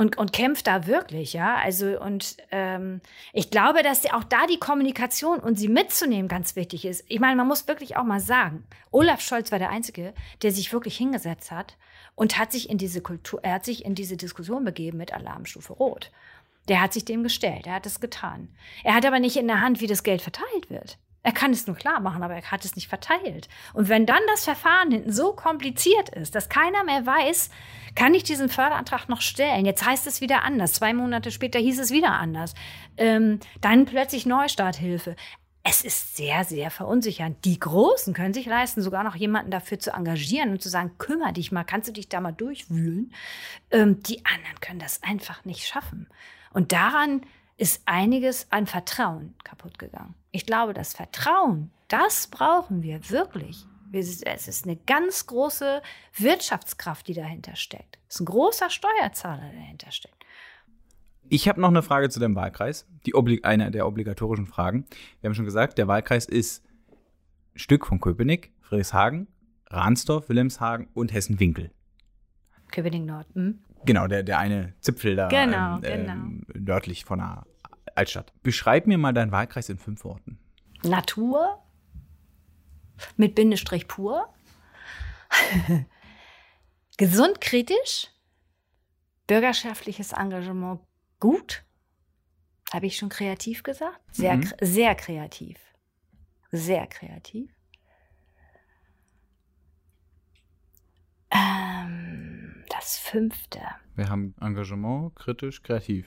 und, 0.00 0.16
und 0.16 0.32
kämpft 0.32 0.66
da 0.66 0.86
wirklich, 0.86 1.34
ja. 1.34 1.56
Also, 1.56 2.00
und 2.00 2.38
ähm, 2.52 3.02
ich 3.34 3.50
glaube, 3.50 3.82
dass 3.82 4.10
auch 4.10 4.24
da 4.24 4.46
die 4.46 4.58
Kommunikation 4.58 5.40
und 5.40 5.58
sie 5.58 5.68
mitzunehmen 5.68 6.26
ganz 6.26 6.56
wichtig 6.56 6.86
ist. 6.86 7.04
Ich 7.06 7.20
meine, 7.20 7.36
man 7.36 7.46
muss 7.46 7.68
wirklich 7.68 7.98
auch 7.98 8.04
mal 8.04 8.18
sagen, 8.18 8.64
Olaf 8.90 9.20
Scholz 9.20 9.52
war 9.52 9.58
der 9.58 9.68
Einzige, 9.68 10.14
der 10.40 10.52
sich 10.52 10.72
wirklich 10.72 10.96
hingesetzt 10.96 11.50
hat 11.50 11.76
und 12.14 12.38
hat 12.38 12.50
sich 12.50 12.70
in 12.70 12.78
diese 12.78 13.02
Kultur, 13.02 13.40
er 13.42 13.52
hat 13.52 13.66
sich 13.66 13.84
in 13.84 13.94
diese 13.94 14.16
Diskussion 14.16 14.64
begeben 14.64 14.96
mit 14.96 15.12
Alarmstufe 15.12 15.74
Rot. 15.74 16.10
Der 16.68 16.80
hat 16.80 16.94
sich 16.94 17.04
dem 17.04 17.22
gestellt, 17.22 17.66
er 17.66 17.74
hat 17.74 17.84
es 17.84 18.00
getan. 18.00 18.48
Er 18.84 18.94
hat 18.94 19.04
aber 19.04 19.18
nicht 19.18 19.36
in 19.36 19.48
der 19.48 19.60
Hand, 19.60 19.82
wie 19.82 19.86
das 19.86 20.02
Geld 20.02 20.22
verteilt 20.22 20.70
wird. 20.70 20.96
Er 21.22 21.32
kann 21.32 21.52
es 21.52 21.66
nur 21.66 21.76
klar 21.76 22.00
machen, 22.00 22.22
aber 22.22 22.34
er 22.34 22.50
hat 22.50 22.64
es 22.64 22.76
nicht 22.76 22.88
verteilt. 22.88 23.48
Und 23.74 23.88
wenn 23.88 24.06
dann 24.06 24.22
das 24.28 24.44
Verfahren 24.44 24.90
hinten 24.90 25.12
so 25.12 25.32
kompliziert 25.32 26.08
ist, 26.10 26.34
dass 26.34 26.48
keiner 26.48 26.82
mehr 26.84 27.04
weiß, 27.04 27.50
kann 27.94 28.14
ich 28.14 28.22
diesen 28.22 28.48
Förderantrag 28.48 29.08
noch 29.08 29.20
stellen? 29.20 29.66
Jetzt 29.66 29.84
heißt 29.84 30.06
es 30.06 30.20
wieder 30.20 30.44
anders. 30.44 30.72
Zwei 30.74 30.94
Monate 30.94 31.30
später 31.30 31.58
hieß 31.58 31.78
es 31.78 31.90
wieder 31.90 32.12
anders. 32.12 32.54
Ähm, 32.96 33.40
dann 33.60 33.84
plötzlich 33.84 34.24
Neustarthilfe. 34.24 35.14
Es 35.62 35.84
ist 35.84 36.16
sehr, 36.16 36.44
sehr 36.44 36.70
verunsichernd. 36.70 37.44
Die 37.44 37.58
Großen 37.58 38.14
können 38.14 38.32
sich 38.32 38.46
leisten, 38.46 38.80
sogar 38.80 39.04
noch 39.04 39.14
jemanden 39.14 39.50
dafür 39.50 39.78
zu 39.78 39.90
engagieren 39.92 40.52
und 40.52 40.62
zu 40.62 40.70
sagen, 40.70 40.92
kümmere 40.96 41.34
dich 41.34 41.52
mal, 41.52 41.64
kannst 41.64 41.88
du 41.88 41.92
dich 41.92 42.08
da 42.08 42.20
mal 42.20 42.32
durchwühlen. 42.32 43.12
Ähm, 43.70 44.02
die 44.02 44.24
anderen 44.24 44.58
können 44.60 44.78
das 44.80 45.02
einfach 45.02 45.44
nicht 45.44 45.66
schaffen. 45.66 46.08
Und 46.52 46.72
daran 46.72 47.26
ist 47.60 47.82
einiges 47.84 48.46
an 48.50 48.66
Vertrauen 48.66 49.34
kaputt 49.44 49.78
gegangen. 49.78 50.14
Ich 50.30 50.46
glaube, 50.46 50.72
das 50.72 50.94
Vertrauen, 50.94 51.70
das 51.88 52.26
brauchen 52.28 52.82
wir 52.82 53.10
wirklich. 53.10 53.66
Es 53.92 54.48
ist 54.48 54.64
eine 54.64 54.76
ganz 54.76 55.26
große 55.26 55.82
Wirtschaftskraft, 56.16 57.06
die 57.06 57.12
dahinter 57.12 57.56
steckt. 57.56 57.98
Es 58.08 58.14
ist 58.14 58.20
ein 58.22 58.26
großer 58.26 58.70
Steuerzahler, 58.70 59.42
der 59.42 59.60
dahinter 59.60 59.90
steckt. 59.90 60.24
Ich 61.28 61.48
habe 61.48 61.60
noch 61.60 61.68
eine 61.68 61.82
Frage 61.82 62.08
zu 62.08 62.18
dem 62.18 62.34
Wahlkreis, 62.34 62.86
die 63.04 63.12
eine 63.44 63.70
der 63.70 63.86
obligatorischen 63.86 64.46
Fragen. 64.46 64.86
Wir 65.20 65.28
haben 65.28 65.34
schon 65.34 65.44
gesagt, 65.44 65.76
der 65.76 65.86
Wahlkreis 65.86 66.24
ist 66.24 66.64
Stück 67.54 67.86
von 67.86 68.00
Köpenick, 68.00 68.52
Friedrichshagen, 68.62 69.26
Ransdorf, 69.66 70.30
Wilhelmshagen 70.30 70.88
und 70.94 71.12
Hessen-Winkel. 71.12 71.72
Köpenick 72.70 73.04
Nord. 73.04 73.26
Hm? 73.34 73.58
Genau, 73.84 74.06
der, 74.06 74.22
der 74.22 74.38
eine 74.38 74.74
Zipfel 74.80 75.16
da 75.16 75.28
genau, 75.28 75.76
ähm, 75.76 75.82
genau. 75.82 76.12
Ähm, 76.12 76.46
nördlich 76.54 77.04
von 77.04 77.18
der 77.18 77.44
Altstadt. 78.00 78.32
Beschreib 78.42 78.86
mir 78.86 78.98
mal 78.98 79.12
deinen 79.12 79.30
Wahlkreis 79.30 79.68
in 79.68 79.78
fünf 79.78 80.04
Worten. 80.04 80.38
Natur, 80.82 81.62
mit 83.16 83.34
Bindestrich 83.34 83.88
pur. 83.88 84.32
Gesund 86.96 87.40
kritisch. 87.40 88.08
Bürgerschaftliches 89.26 90.12
Engagement 90.12 90.80
gut. 91.20 91.64
Habe 92.72 92.86
ich 92.86 92.96
schon 92.96 93.10
kreativ 93.10 93.62
gesagt? 93.62 94.00
Sehr, 94.12 94.36
mhm. 94.36 94.50
sehr 94.60 94.94
kreativ. 94.94 95.58
Sehr 96.50 96.86
kreativ. 96.86 97.50
Ähm, 101.30 102.64
das 102.70 102.96
fünfte. 102.98 103.60
Wir 103.94 104.08
haben 104.08 104.34
Engagement, 104.40 105.14
kritisch, 105.14 105.62
kreativ. 105.62 106.06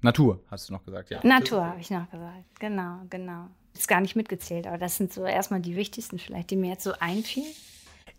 Natur, 0.00 0.42
hast 0.50 0.68
du 0.68 0.72
noch 0.72 0.84
gesagt, 0.84 1.10
ja. 1.10 1.20
Natur 1.22 1.64
habe 1.64 1.80
ich 1.80 1.90
noch 1.90 2.08
gesagt. 2.10 2.44
Genau, 2.60 3.00
genau 3.10 3.48
ist 3.78 3.88
gar 3.88 4.00
nicht 4.00 4.16
mitgezählt, 4.16 4.66
aber 4.66 4.78
das 4.78 4.96
sind 4.96 5.12
so 5.12 5.24
erstmal 5.24 5.60
die 5.60 5.76
wichtigsten 5.76 6.18
vielleicht, 6.18 6.50
die 6.50 6.56
mir 6.56 6.70
jetzt 6.70 6.84
so 6.84 6.92
einfielen. 7.00 7.46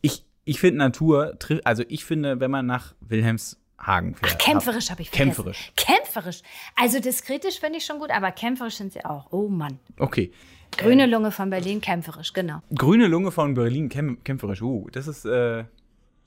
Ich, 0.01 0.23
ich 0.45 0.59
finde 0.59 0.79
Natur, 0.79 1.37
also 1.63 1.83
ich 1.87 2.05
finde, 2.05 2.39
wenn 2.39 2.51
man 2.51 2.65
nach 2.65 2.93
Wilhelmshagen 3.01 4.15
fährt. 4.15 4.33
Ach, 4.33 4.37
kämpferisch 4.37 4.89
habe 4.89 5.01
ich 5.01 5.09
vergessen. 5.09 5.35
Kämpferisch. 5.35 5.73
Kämpferisch. 5.75 6.41
Also 6.75 6.99
diskretisch 6.99 7.59
finde 7.59 7.77
ich 7.77 7.85
schon 7.85 7.99
gut, 7.99 8.09
aber 8.09 8.31
kämpferisch 8.31 8.75
sind 8.75 8.93
sie 8.93 9.03
auch. 9.03 9.31
Oh 9.31 9.49
Mann. 9.49 9.79
Okay. 9.97 10.31
Grüne 10.77 11.07
Lunge 11.07 11.31
von 11.31 11.49
Berlin, 11.49 11.81
kämpferisch, 11.81 12.31
genau. 12.31 12.61
Grüne 12.73 13.07
Lunge 13.07 13.31
von 13.31 13.55
Berlin, 13.55 13.89
kämpferisch. 13.89 14.61
Uh, 14.61 14.87
das 14.91 15.07
ist, 15.07 15.25
äh, 15.25 15.65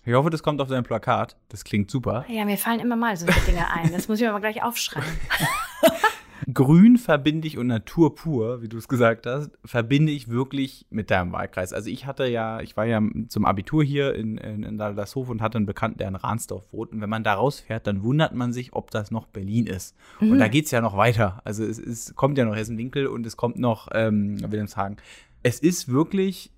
ich 0.04 0.14
hoffe, 0.14 0.30
das 0.30 0.42
kommt 0.42 0.60
auf 0.60 0.68
dein 0.68 0.82
Plakat. 0.82 1.36
Das 1.48 1.64
klingt 1.64 1.90
super. 1.90 2.24
Ja, 2.28 2.44
mir 2.44 2.58
fallen 2.58 2.80
immer 2.80 2.96
mal 2.96 3.16
solche 3.16 3.40
Dinge 3.46 3.70
ein. 3.70 3.92
Das 3.92 4.08
muss 4.08 4.20
ich 4.20 4.28
aber 4.28 4.40
gleich 4.40 4.62
aufschreiben. 4.62 5.08
Grün 6.52 6.98
verbinde 6.98 7.46
ich 7.46 7.56
und 7.56 7.68
Natur 7.68 8.14
pur, 8.14 8.62
wie 8.62 8.68
du 8.68 8.76
es 8.76 8.88
gesagt 8.88 9.26
hast, 9.26 9.50
verbinde 9.64 10.10
ich 10.10 10.28
wirklich 10.28 10.86
mit 10.90 11.10
deinem 11.10 11.32
Wahlkreis. 11.32 11.72
Also 11.72 11.88
ich 11.88 12.06
hatte 12.06 12.26
ja, 12.26 12.60
ich 12.60 12.76
war 12.76 12.84
ja 12.84 13.00
zum 13.28 13.44
Abitur 13.44 13.84
hier 13.84 14.14
in, 14.14 14.38
in, 14.38 14.64
in 14.64 14.78
Daldershof 14.78 15.28
und 15.28 15.40
hatte 15.40 15.58
einen 15.58 15.66
Bekannten, 15.66 15.98
der 15.98 16.08
in 16.08 16.16
Ransdorf 16.16 16.66
wohnt. 16.72 16.92
Und 16.92 17.00
wenn 17.00 17.10
man 17.10 17.22
da 17.22 17.34
rausfährt, 17.34 17.86
dann 17.86 18.02
wundert 18.02 18.34
man 18.34 18.52
sich, 18.52 18.72
ob 18.72 18.90
das 18.90 19.10
noch 19.10 19.26
Berlin 19.26 19.66
ist. 19.66 19.96
Mhm. 20.20 20.32
Und 20.32 20.38
da 20.38 20.48
geht 20.48 20.64
es 20.64 20.70
ja 20.72 20.80
noch 20.80 20.96
weiter. 20.96 21.40
Also 21.44 21.64
es, 21.64 21.78
es 21.78 22.14
kommt 22.14 22.38
ja 22.38 22.44
noch 22.44 22.56
Hessen-Winkel 22.56 23.06
und 23.06 23.24
es 23.24 23.36
kommt 23.36 23.58
noch 23.58 23.88
ähm, 23.92 24.40
Wilhelmshagen. 24.42 24.96
Es 25.44 25.60
ist 25.60 25.88
wirklich 25.88 26.50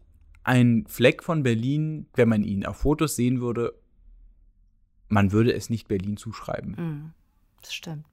ein 0.44 0.84
Fleck 0.86 1.22
von 1.22 1.42
Berlin, 1.42 2.06
wenn 2.14 2.28
man 2.28 2.44
ihn 2.44 2.64
auf 2.64 2.76
Fotos 2.76 3.16
sehen 3.16 3.40
würde, 3.40 3.74
man 5.08 5.32
würde 5.32 5.52
es 5.52 5.70
nicht 5.70 5.88
Berlin 5.88 6.16
zuschreiben. 6.16 6.76
Mhm. 6.78 7.12
Das 7.62 7.74
stimmt. 7.74 8.06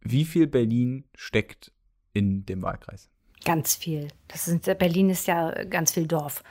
Wie 0.00 0.24
viel 0.24 0.46
Berlin 0.46 1.04
steckt 1.14 1.72
in 2.12 2.44
dem 2.46 2.62
Wahlkreis? 2.62 3.08
Ganz 3.44 3.74
viel. 3.74 4.08
Das 4.28 4.44
sind, 4.46 4.64
Berlin 4.78 5.10
ist 5.10 5.26
ja 5.26 5.64
ganz 5.64 5.92
viel 5.92 6.06
Dorf. 6.06 6.42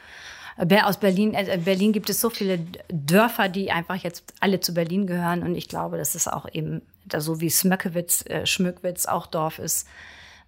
Aus 0.84 1.00
Berlin, 1.00 1.34
äh, 1.34 1.60
Berlin 1.64 1.92
gibt 1.92 2.10
es 2.10 2.22
so 2.22 2.30
viele 2.30 2.60
Dörfer, 2.88 3.50
die 3.50 3.72
einfach 3.72 3.98
jetzt 3.98 4.34
alle 4.40 4.62
zu 4.62 4.74
Berlin 4.74 5.06
gehören. 5.06 5.44
Und 5.44 5.56
ich 5.56 5.68
glaube, 5.68 5.98
das 5.98 6.16
ist 6.16 6.32
auch 6.32 6.48
eben, 6.54 6.82
so 7.18 7.42
wie 7.42 7.50
Smöckewitz, 7.50 8.26
äh, 8.28 8.46
Schmückwitz 8.46 9.06
auch 9.06 9.28
Dorf 9.28 9.60
ist, 9.60 9.86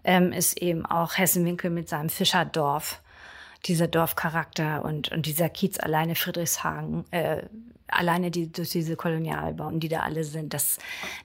ähm, 0.05 0.31
ist 0.31 0.57
eben 0.61 0.85
auch 0.85 1.17
Hessenwinkel 1.17 1.69
mit 1.71 1.89
seinem 1.89 2.09
Fischerdorf 2.09 3.01
dieser 3.65 3.87
Dorfcharakter 3.87 4.83
und, 4.85 5.09
und 5.11 5.25
dieser 5.25 5.49
Kiez 5.49 5.79
alleine 5.79 6.15
Friedrichshagen, 6.15 7.05
äh, 7.11 7.43
alleine 7.87 8.31
die, 8.31 8.51
durch 8.51 8.71
diese 8.71 8.95
Kolonialbauten, 8.95 9.79
die 9.79 9.89
da 9.89 10.01
alle 10.01 10.23
sind, 10.23 10.53
das, 10.53 10.77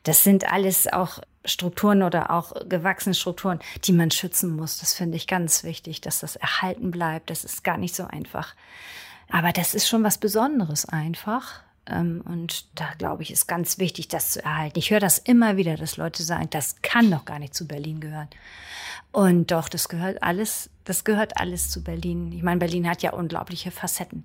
das 0.04 0.24
sind 0.24 0.50
alles 0.50 0.92
auch 0.92 1.18
Strukturen 1.44 2.02
oder 2.02 2.30
auch 2.30 2.52
gewachsene 2.68 3.14
Strukturen, 3.14 3.58
die 3.84 3.92
man 3.92 4.10
schützen 4.10 4.54
muss. 4.54 4.78
Das 4.78 4.94
finde 4.94 5.16
ich 5.16 5.26
ganz 5.26 5.64
wichtig, 5.64 6.00
dass 6.00 6.20
das 6.20 6.36
erhalten 6.36 6.90
bleibt. 6.90 7.30
Das 7.30 7.44
ist 7.44 7.64
gar 7.64 7.78
nicht 7.78 7.96
so 7.96 8.04
einfach. 8.04 8.54
Aber 9.30 9.52
das 9.52 9.74
ist 9.74 9.88
schon 9.88 10.04
was 10.04 10.18
Besonderes 10.18 10.88
einfach. 10.88 11.62
Ähm, 11.86 12.22
und 12.24 12.66
da 12.78 12.92
glaube 12.98 13.22
ich, 13.22 13.30
ist 13.30 13.46
ganz 13.46 13.78
wichtig, 13.78 14.08
das 14.08 14.32
zu 14.32 14.44
erhalten. 14.44 14.78
Ich 14.78 14.90
höre 14.90 15.00
das 15.00 15.18
immer 15.18 15.56
wieder, 15.56 15.76
dass 15.76 15.96
Leute 15.96 16.22
sagen, 16.22 16.48
das 16.50 16.80
kann 16.82 17.10
doch 17.10 17.24
gar 17.24 17.38
nicht 17.38 17.54
zu 17.54 17.66
Berlin 17.66 18.00
gehören. 18.00 18.28
Und 19.10 19.50
doch, 19.50 19.68
das 19.68 19.88
gehört 19.88 20.22
alles, 20.22 20.70
das 20.84 21.04
gehört 21.04 21.38
alles 21.38 21.70
zu 21.70 21.82
Berlin. 21.82 22.32
Ich 22.32 22.42
meine, 22.42 22.58
Berlin 22.58 22.88
hat 22.88 23.02
ja 23.02 23.12
unglaubliche 23.12 23.70
Facetten. 23.70 24.24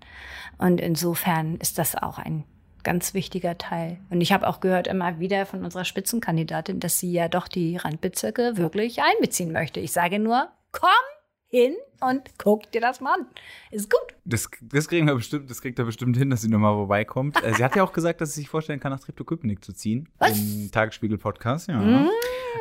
Und 0.57 0.79
insofern 0.79 1.55
ist 1.57 1.77
das 1.77 1.95
auch 1.95 2.19
ein 2.19 2.45
ganz 2.83 3.13
wichtiger 3.13 3.57
Teil. 3.57 3.99
Und 4.09 4.21
ich 4.21 4.31
habe 4.31 4.47
auch 4.47 4.61
gehört 4.61 4.87
immer 4.87 5.19
wieder 5.19 5.45
von 5.45 5.65
unserer 5.65 5.83
Spitzenkandidatin, 5.83 6.79
dass 6.79 6.99
sie 6.99 7.11
ja 7.11 7.27
doch 7.27 7.49
die 7.49 7.75
Randbezirke 7.75 8.55
wirklich 8.55 9.01
einbeziehen 9.01 9.51
möchte. 9.51 9.81
Ich 9.81 9.91
sage 9.91 10.19
nur, 10.19 10.47
komm 10.71 10.89
hin 11.49 11.75
und 12.01 12.21
guck 12.37 12.71
dir 12.71 12.81
das 12.81 13.01
mal 13.01 13.13
an. 13.13 13.27
Ist 13.71 13.89
gut. 13.89 14.15
Das, 14.25 14.49
das, 14.61 14.87
kriegen 14.87 15.07
wir 15.07 15.15
bestimmt, 15.15 15.49
das 15.49 15.61
kriegt 15.61 15.79
er 15.79 15.85
bestimmt 15.85 16.17
hin, 16.17 16.29
dass 16.29 16.41
sie 16.41 16.49
nochmal 16.49 16.73
vorbeikommt. 16.73 17.41
Äh, 17.43 17.53
sie 17.53 17.63
hat 17.63 17.75
ja 17.75 17.83
auch 17.83 17.93
gesagt, 17.93 18.21
dass 18.21 18.33
sie 18.33 18.41
sich 18.41 18.49
vorstellen 18.49 18.79
kann, 18.79 18.91
nach 18.91 18.99
Treptow-Köpenick 18.99 19.63
zu 19.63 19.73
ziehen. 19.73 20.09
Was? 20.19 20.37
Im 20.37 20.69
Tagesspiegel-Podcast, 20.71 21.69
ja. 21.69 21.79
Mm. 21.79 22.09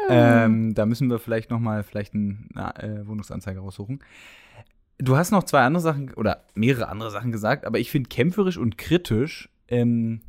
Ähm, 0.09 0.75
da 0.75 0.87
müssen 0.87 1.11
wir 1.11 1.18
vielleicht 1.18 1.51
nochmal 1.51 1.83
vielleicht 1.83 2.14
eine 2.14 2.38
äh, 2.79 3.07
Wohnungsanzeige 3.07 3.61
raussuchen. 3.61 4.01
Du 4.99 5.16
hast 5.16 5.31
noch 5.31 5.44
zwei 5.44 5.61
andere 5.61 5.83
Sachen 5.83 6.14
oder 6.14 6.44
mehrere 6.55 6.88
andere 6.88 7.11
Sachen 7.11 7.33
gesagt, 7.33 7.64
aber 7.64 7.79
ich 7.79 7.90
finde 7.90 8.09
kämpferisch 8.09 8.57
und 8.57 8.79
kritisch. 8.79 9.51
Ähm, 9.68 10.22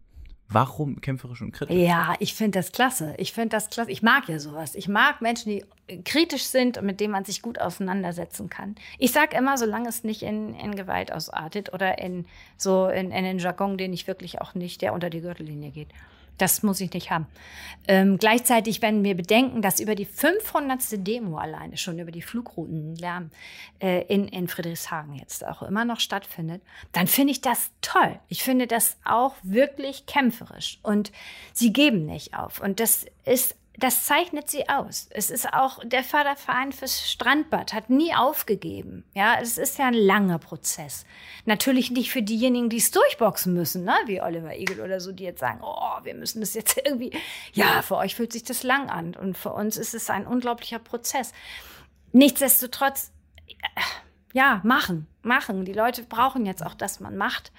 warum 0.49 1.01
kämpferisch 1.01 1.41
und 1.41 1.51
kritisch? 1.51 1.75
Ja, 1.75 2.15
ich 2.19 2.33
finde 2.33 2.59
das 2.59 2.71
klasse. 2.71 3.13
Ich 3.17 3.33
finde 3.33 3.49
das 3.49 3.69
klasse. 3.69 3.91
Ich 3.91 4.01
mag 4.01 4.27
ja 4.29 4.39
sowas. 4.39 4.75
Ich 4.75 4.87
mag 4.87 5.21
Menschen, 5.21 5.51
die 5.51 5.65
kritisch 6.03 6.45
sind 6.45 6.77
und 6.77 6.85
mit 6.85 6.99
denen 6.99 7.11
man 7.11 7.25
sich 7.25 7.41
gut 7.41 7.59
auseinandersetzen 7.59 8.49
kann. 8.49 8.75
Ich 8.97 9.11
sage 9.11 9.37
immer, 9.37 9.57
solange 9.57 9.89
es 9.89 10.03
nicht 10.03 10.21
in, 10.21 10.53
in 10.53 10.75
Gewalt 10.75 11.11
ausartet 11.11 11.73
oder 11.73 11.99
in 11.99 12.25
so 12.57 12.87
in, 12.87 13.11
in 13.11 13.23
den 13.23 13.39
Jargon, 13.39 13.77
den 13.77 13.93
ich 13.93 14.07
wirklich 14.07 14.41
auch 14.41 14.53
nicht, 14.53 14.81
der 14.81 14.93
unter 14.93 15.09
die 15.09 15.21
Gürtellinie 15.21 15.71
geht. 15.71 15.89
Das 16.37 16.61
muss 16.63 16.81
ich 16.81 16.93
nicht 16.93 17.09
haben. 17.09 17.27
Ähm, 17.87 18.17
gleichzeitig, 18.17 18.81
wenn 18.81 19.03
wir 19.03 19.15
bedenken, 19.15 19.61
dass 19.61 19.79
über 19.79 19.95
die 19.95 20.05
500. 20.05 21.05
Demo 21.07 21.37
alleine 21.37 21.77
schon 21.77 21.99
über 21.99 22.11
die 22.11 22.21
Flugroutenlärm 22.21 23.31
äh, 23.79 24.03
in, 24.03 24.27
in 24.27 24.47
Friedrichshagen 24.47 25.15
jetzt 25.15 25.45
auch 25.45 25.63
immer 25.63 25.85
noch 25.85 25.99
stattfindet, 25.99 26.61
dann 26.91 27.07
finde 27.07 27.31
ich 27.31 27.41
das 27.41 27.71
toll. 27.81 28.19
Ich 28.27 28.43
finde 28.43 28.67
das 28.67 28.97
auch 29.03 29.35
wirklich 29.43 30.05
kämpferisch 30.05 30.79
und 30.83 31.11
sie 31.53 31.73
geben 31.73 32.05
nicht 32.05 32.35
auf. 32.35 32.61
Und 32.61 32.79
das 32.79 33.05
ist 33.25 33.55
das 33.77 34.05
zeichnet 34.05 34.49
sie 34.49 34.67
aus. 34.69 35.07
Es 35.11 35.29
ist 35.29 35.53
auch 35.53 35.79
der 35.83 36.03
Förderverein 36.03 36.71
fürs 36.71 37.11
Strandbad 37.11 37.73
hat 37.73 37.91
nie 37.91 38.13
aufgegeben. 38.13 39.03
Ja, 39.13 39.37
es 39.39 39.59
ist 39.59 39.77
ja 39.77 39.85
ein 39.85 39.93
langer 39.93 40.39
Prozess. 40.39 41.05
Natürlich 41.45 41.91
nicht 41.91 42.11
für 42.11 42.23
diejenigen, 42.23 42.69
die 42.69 42.77
es 42.77 42.89
durchboxen 42.89 43.53
müssen, 43.53 43.83
ne? 43.83 43.95
wie 44.07 44.19
Oliver 44.19 44.55
Egel 44.55 44.81
oder 44.81 44.99
so, 44.99 45.11
die 45.11 45.25
jetzt 45.25 45.41
sagen, 45.41 45.59
oh, 45.61 45.99
wir 46.03 46.15
müssen 46.15 46.39
das 46.39 46.55
jetzt 46.55 46.81
irgendwie. 46.83 47.11
Ja, 47.53 47.83
für 47.83 47.97
euch 47.97 48.15
fühlt 48.15 48.33
sich 48.33 48.43
das 48.43 48.63
lang 48.63 48.89
an 48.89 49.15
und 49.15 49.37
für 49.37 49.53
uns 49.53 49.77
ist 49.77 49.93
es 49.93 50.09
ein 50.09 50.25
unglaublicher 50.25 50.79
Prozess. 50.79 51.31
Nichtsdestotrotz, 52.13 53.11
ja, 54.33 54.59
machen, 54.63 55.07
machen. 55.21 55.65
Die 55.65 55.73
Leute 55.73 56.01
brauchen 56.01 56.47
jetzt 56.47 56.65
auch, 56.65 56.73
dass 56.73 56.99
man 56.99 57.15
macht. 57.15 57.51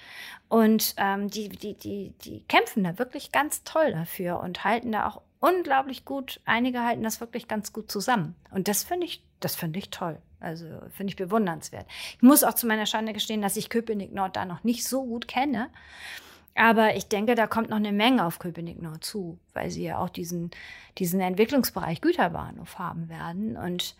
Und 0.49 0.95
ähm, 0.97 1.29
die, 1.29 1.47
die, 1.47 1.75
die, 1.75 2.13
die 2.23 2.43
kämpfen 2.49 2.83
da 2.83 2.99
wirklich 2.99 3.31
ganz 3.31 3.63
toll 3.63 3.93
dafür 3.93 4.41
und 4.41 4.65
halten 4.65 4.91
da 4.91 5.07
auch 5.07 5.21
unglaublich 5.39 6.05
gut. 6.05 6.41
Einige 6.45 6.83
halten 6.83 7.03
das 7.03 7.21
wirklich 7.21 7.47
ganz 7.47 7.73
gut 7.73 7.91
zusammen. 7.91 8.35
Und 8.51 8.67
das 8.67 8.83
finde 8.83 9.05
ich, 9.05 9.23
das 9.39 9.55
finde 9.55 9.79
ich 9.79 9.89
toll. 9.89 10.17
Also 10.39 10.65
finde 10.91 11.11
ich 11.11 11.15
bewundernswert. 11.15 11.85
Ich 12.15 12.21
muss 12.21 12.43
auch 12.43 12.53
zu 12.53 12.67
meiner 12.67 12.85
Schande 12.85 13.13
gestehen, 13.13 13.41
dass 13.41 13.57
ich 13.57 13.69
Köpenick 13.69 14.13
Nord 14.13 14.35
da 14.35 14.45
noch 14.45 14.63
nicht 14.63 14.85
so 14.85 15.03
gut 15.03 15.27
kenne. 15.27 15.69
Aber 16.55 16.95
ich 16.95 17.07
denke, 17.07 17.35
da 17.35 17.47
kommt 17.47 17.69
noch 17.69 17.77
eine 17.77 17.91
Menge 17.91 18.25
auf 18.25 18.39
Köpenick 18.39 18.81
Nord 18.81 19.03
zu, 19.03 19.39
weil 19.53 19.69
sie 19.69 19.83
ja 19.83 19.97
auch 19.97 20.09
diesen, 20.09 20.51
diesen 20.97 21.21
Entwicklungsbereich 21.21 22.01
Güterbahnhof 22.01 22.79
haben 22.79 23.09
werden. 23.09 23.55
Und 23.57 23.95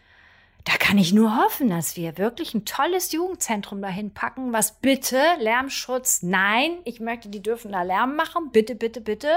da 0.65 0.73
kann 0.77 0.97
ich 0.97 1.13
nur 1.13 1.35
hoffen, 1.37 1.69
dass 1.69 1.95
wir 1.95 2.17
wirklich 2.17 2.53
ein 2.53 2.65
tolles 2.65 3.11
Jugendzentrum 3.11 3.81
dahin 3.81 4.13
packen, 4.13 4.51
was 4.53 4.79
bitte 4.79 5.21
Lärmschutz, 5.39 6.21
nein, 6.21 6.77
ich 6.83 6.99
möchte, 6.99 7.29
die 7.29 7.41
dürfen 7.41 7.71
da 7.71 7.81
Lärm 7.81 8.15
machen, 8.15 8.51
bitte, 8.51 8.75
bitte, 8.75 9.01
bitte, 9.01 9.29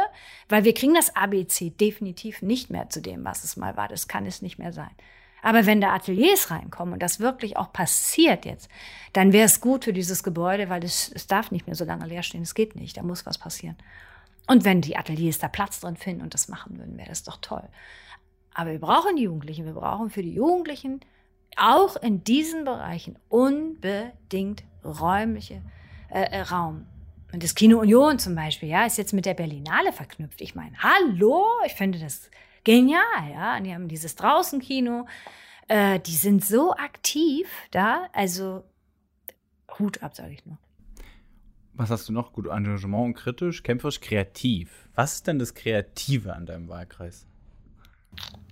weil 0.49 0.65
wir 0.65 0.75
kriegen 0.75 0.95
das 0.95 1.15
ABC 1.15 1.71
definitiv 1.71 2.43
nicht 2.43 2.71
mehr 2.71 2.91
zu 2.91 3.01
dem, 3.01 3.25
was 3.25 3.45
es 3.45 3.57
mal 3.57 3.77
war. 3.77 3.89
Das 3.89 4.09
kann 4.09 4.27
es 4.27 4.43
nicht 4.43 4.59
mehr 4.59 4.73
sein. 4.73 4.91
Aber 5.43 5.67
wenn 5.67 5.81
da 5.81 5.93
Ateliers 5.93 6.51
reinkommen 6.51 6.95
und 6.95 7.03
das 7.03 7.19
wirklich 7.19 7.57
auch 7.57 7.73
passiert 7.73 8.45
jetzt, 8.45 8.69
dann 9.13 9.33
wäre 9.33 9.47
es 9.47 9.61
gut 9.61 9.85
für 9.85 9.93
dieses 9.93 10.23
Gebäude, 10.23 10.69
weil 10.69 10.85
es, 10.85 11.11
es 11.13 11.27
darf 11.27 11.51
nicht 11.51 11.67
mehr 11.67 11.75
so 11.75 11.85
lange 11.85 12.07
leer 12.07 12.23
stehen. 12.23 12.43
Es 12.43 12.55
geht 12.55 12.77
nicht. 12.77 12.97
Da 12.97 13.03
muss 13.03 13.27
was 13.27 13.39
passieren. 13.39 13.77
Und 14.47 14.65
wenn 14.65 14.81
die 14.81 14.97
Ateliers 14.97 15.39
da 15.39 15.49
Platz 15.49 15.81
drin 15.81 15.97
finden 15.97 16.23
und 16.23 16.35
das 16.35 16.49
machen 16.49 16.79
würden, 16.79 16.97
wäre 16.97 17.09
das 17.09 17.25
doch 17.25 17.39
toll. 17.41 17.69
Aber 18.55 18.71
wir 18.71 18.79
brauchen 18.79 19.17
die 19.17 19.25
Jugendlichen. 19.25 19.65
Wir 19.65 19.73
brauchen 19.73 20.11
für 20.11 20.23
die 20.23 20.35
Jugendlichen 20.35 21.01
auch 21.57 21.97
in 21.97 22.25
diesen 22.25 22.65
Bereichen 22.65 23.19
unbedingt 23.29 24.65
räumliche 24.85 25.63
äh, 26.11 26.23
äh, 26.23 26.41
Raum. 26.43 26.87
Und 27.33 27.43
das 27.43 27.55
Kino 27.55 27.79
Union 27.79 28.19
zum 28.19 28.35
Beispiel, 28.35 28.69
ja, 28.69 28.85
ist 28.85 28.99
jetzt 28.99 29.15
mit 29.15 29.25
der 29.25 29.35
Berlinale 29.35 29.93
verknüpft. 29.93 30.41
Ich 30.41 30.55
meine, 30.55 30.77
hallo, 30.79 31.47
ich 31.65 31.73
finde 31.73 31.99
das 31.99 32.31
genial, 32.65 33.31
ja. 33.33 33.57
Und 33.57 33.65
die 33.65 33.75
haben 33.75 33.89
dieses 33.89 34.17
Draußenkino, 34.17 35.07
äh, 35.69 35.99
die 36.01 36.15
sind 36.15 36.45
so 36.45 36.75
aktiv 36.75 37.49
da, 37.71 38.09
also 38.13 38.65
Hut 39.79 40.03
ab, 40.03 40.15
sage 40.15 40.35
ich 40.35 40.45
nur. 40.45 40.59
Was 41.75 41.91
hast 41.91 42.09
du 42.09 42.13
noch? 42.13 42.35
Gut, 42.35 42.49
Engagement 42.49 43.07
und 43.07 43.15
kritisch, 43.15 43.63
kämpferisch, 43.63 44.01
kreativ. 44.01 44.91
Was 44.95 45.15
ist 45.15 45.27
denn 45.27 45.39
das 45.39 45.55
Kreative 45.55 46.35
an 46.35 46.45
deinem 46.45 46.69
Wahlkreis? 46.69 47.27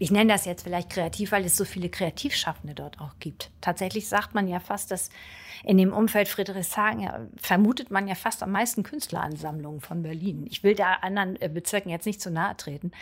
Ich 0.00 0.10
nenne 0.10 0.32
das 0.32 0.46
jetzt 0.46 0.62
vielleicht 0.62 0.88
kreativ, 0.88 1.30
weil 1.32 1.44
es 1.44 1.56
so 1.56 1.66
viele 1.66 1.90
Kreativschaffende 1.90 2.74
dort 2.74 3.00
auch 3.00 3.18
gibt. 3.20 3.50
Tatsächlich 3.60 4.08
sagt 4.08 4.34
man 4.34 4.48
ja 4.48 4.58
fast, 4.58 4.90
dass 4.90 5.10
in 5.62 5.76
dem 5.76 5.92
Umfeld 5.92 6.26
Friedrichshagen 6.26 7.00
ja, 7.00 7.20
vermutet 7.36 7.90
man 7.90 8.08
ja 8.08 8.14
fast 8.14 8.42
am 8.42 8.50
meisten 8.50 8.82
Künstleransammlungen 8.82 9.82
von 9.82 10.02
Berlin. 10.02 10.46
Ich 10.48 10.62
will 10.62 10.74
da 10.74 10.94
anderen 11.02 11.40
äh, 11.42 11.50
Bezirken 11.50 11.90
jetzt 11.90 12.06
nicht 12.06 12.22
zu 12.22 12.30
nahe 12.30 12.56
treten, 12.56 12.92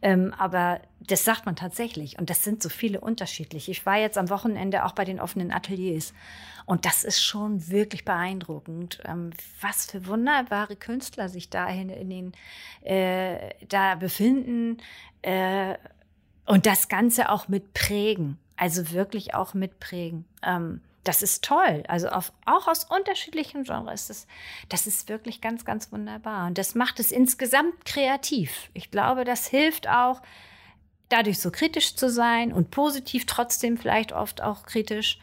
ähm, 0.00 0.34
aber 0.38 0.80
das 1.00 1.26
sagt 1.26 1.44
man 1.44 1.56
tatsächlich. 1.56 2.18
Und 2.18 2.30
das 2.30 2.42
sind 2.42 2.62
so 2.62 2.70
viele 2.70 3.02
unterschiedliche. 3.02 3.70
Ich 3.70 3.84
war 3.84 3.98
jetzt 3.98 4.16
am 4.16 4.30
Wochenende 4.30 4.86
auch 4.86 4.92
bei 4.92 5.04
den 5.04 5.20
offenen 5.20 5.52
Ateliers. 5.52 6.14
Und 6.64 6.86
das 6.86 7.04
ist 7.04 7.22
schon 7.22 7.68
wirklich 7.68 8.06
beeindruckend, 8.06 9.02
ähm, 9.04 9.30
was 9.60 9.90
für 9.90 10.06
wunderbare 10.06 10.76
Künstler 10.76 11.28
sich 11.28 11.50
da 11.50 11.68
in, 11.68 11.90
in 11.90 12.08
den, 12.08 12.32
äh, 12.82 13.50
da 13.68 13.94
befinden. 13.96 14.78
Äh, 15.20 15.74
und 16.46 16.66
das 16.66 16.88
Ganze 16.88 17.28
auch 17.28 17.48
mit 17.48 17.74
prägen, 17.74 18.38
also 18.56 18.92
wirklich 18.92 19.34
auch 19.34 19.54
mit 19.54 19.80
prägen. 19.80 20.24
Ähm, 20.42 20.80
das 21.04 21.22
ist 21.22 21.44
toll. 21.44 21.84
Also 21.88 22.08
auf, 22.08 22.32
auch 22.46 22.66
aus 22.66 22.84
unterschiedlichen 22.84 23.64
Genres. 23.64 24.08
Das, 24.08 24.26
das 24.68 24.86
ist 24.86 25.08
wirklich 25.08 25.40
ganz, 25.40 25.64
ganz 25.64 25.92
wunderbar. 25.92 26.46
Und 26.48 26.58
das 26.58 26.74
macht 26.74 26.98
es 26.98 27.12
insgesamt 27.12 27.84
kreativ. 27.84 28.70
Ich 28.74 28.90
glaube, 28.90 29.24
das 29.24 29.46
hilft 29.46 29.88
auch, 29.88 30.20
dadurch 31.08 31.38
so 31.38 31.50
kritisch 31.50 31.94
zu 31.94 32.10
sein 32.10 32.52
und 32.52 32.70
positiv 32.70 33.26
trotzdem 33.26 33.76
vielleicht 33.76 34.12
oft 34.12 34.42
auch 34.42 34.64
kritisch. 34.64 35.18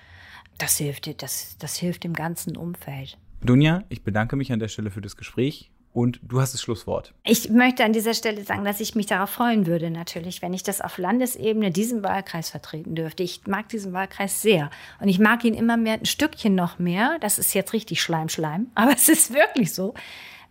Das 0.57 0.77
hilft, 0.77 1.21
das, 1.21 1.57
das 1.57 1.75
hilft 1.75 2.03
dem 2.03 2.13
ganzen 2.13 2.55
Umfeld. 2.55 3.17
Dunja, 3.41 3.83
ich 3.89 4.03
bedanke 4.03 4.37
mich 4.37 4.53
an 4.53 4.59
der 4.59 4.69
Stelle 4.69 4.91
für 4.91 5.01
das 5.01 5.17
Gespräch. 5.17 5.69
Und 5.93 6.19
du 6.23 6.41
hast 6.41 6.55
das 6.55 6.61
Schlusswort. 6.61 7.13
Ich 7.23 7.51
möchte 7.51 7.85
an 7.85 7.93
dieser 7.93 8.15
Stelle 8.15 8.43
sagen, 8.43 8.65
dass 8.65 8.79
ich 8.79 8.95
mich 8.95 9.05
darauf 9.05 9.29
freuen 9.29 9.67
würde, 9.67 9.91
natürlich, 9.91 10.41
wenn 10.41 10.53
ich 10.53 10.63
das 10.63 10.81
auf 10.81 10.97
Landesebene 10.97 11.69
diesen 11.69 12.01
Wahlkreis 12.01 12.49
vertreten 12.49 12.95
dürfte. 12.95 13.21
Ich 13.21 13.45
mag 13.45 13.69
diesen 13.69 13.93
Wahlkreis 13.93 14.41
sehr. 14.41 14.71
Und 14.99 15.07
ich 15.07 15.19
mag 15.19 15.45
ihn 15.45 15.53
immer 15.53 15.77
mehr, 15.77 15.93
ein 15.93 16.05
Stückchen 16.05 16.55
noch 16.55 16.79
mehr. 16.79 17.17
Das 17.21 17.37
ist 17.37 17.53
jetzt 17.53 17.73
richtig 17.73 18.01
Schleim, 18.01 18.27
Schleim. 18.27 18.71
Aber 18.75 18.91
es 18.91 19.07
ist 19.07 19.35
wirklich 19.35 19.71
so, 19.71 19.93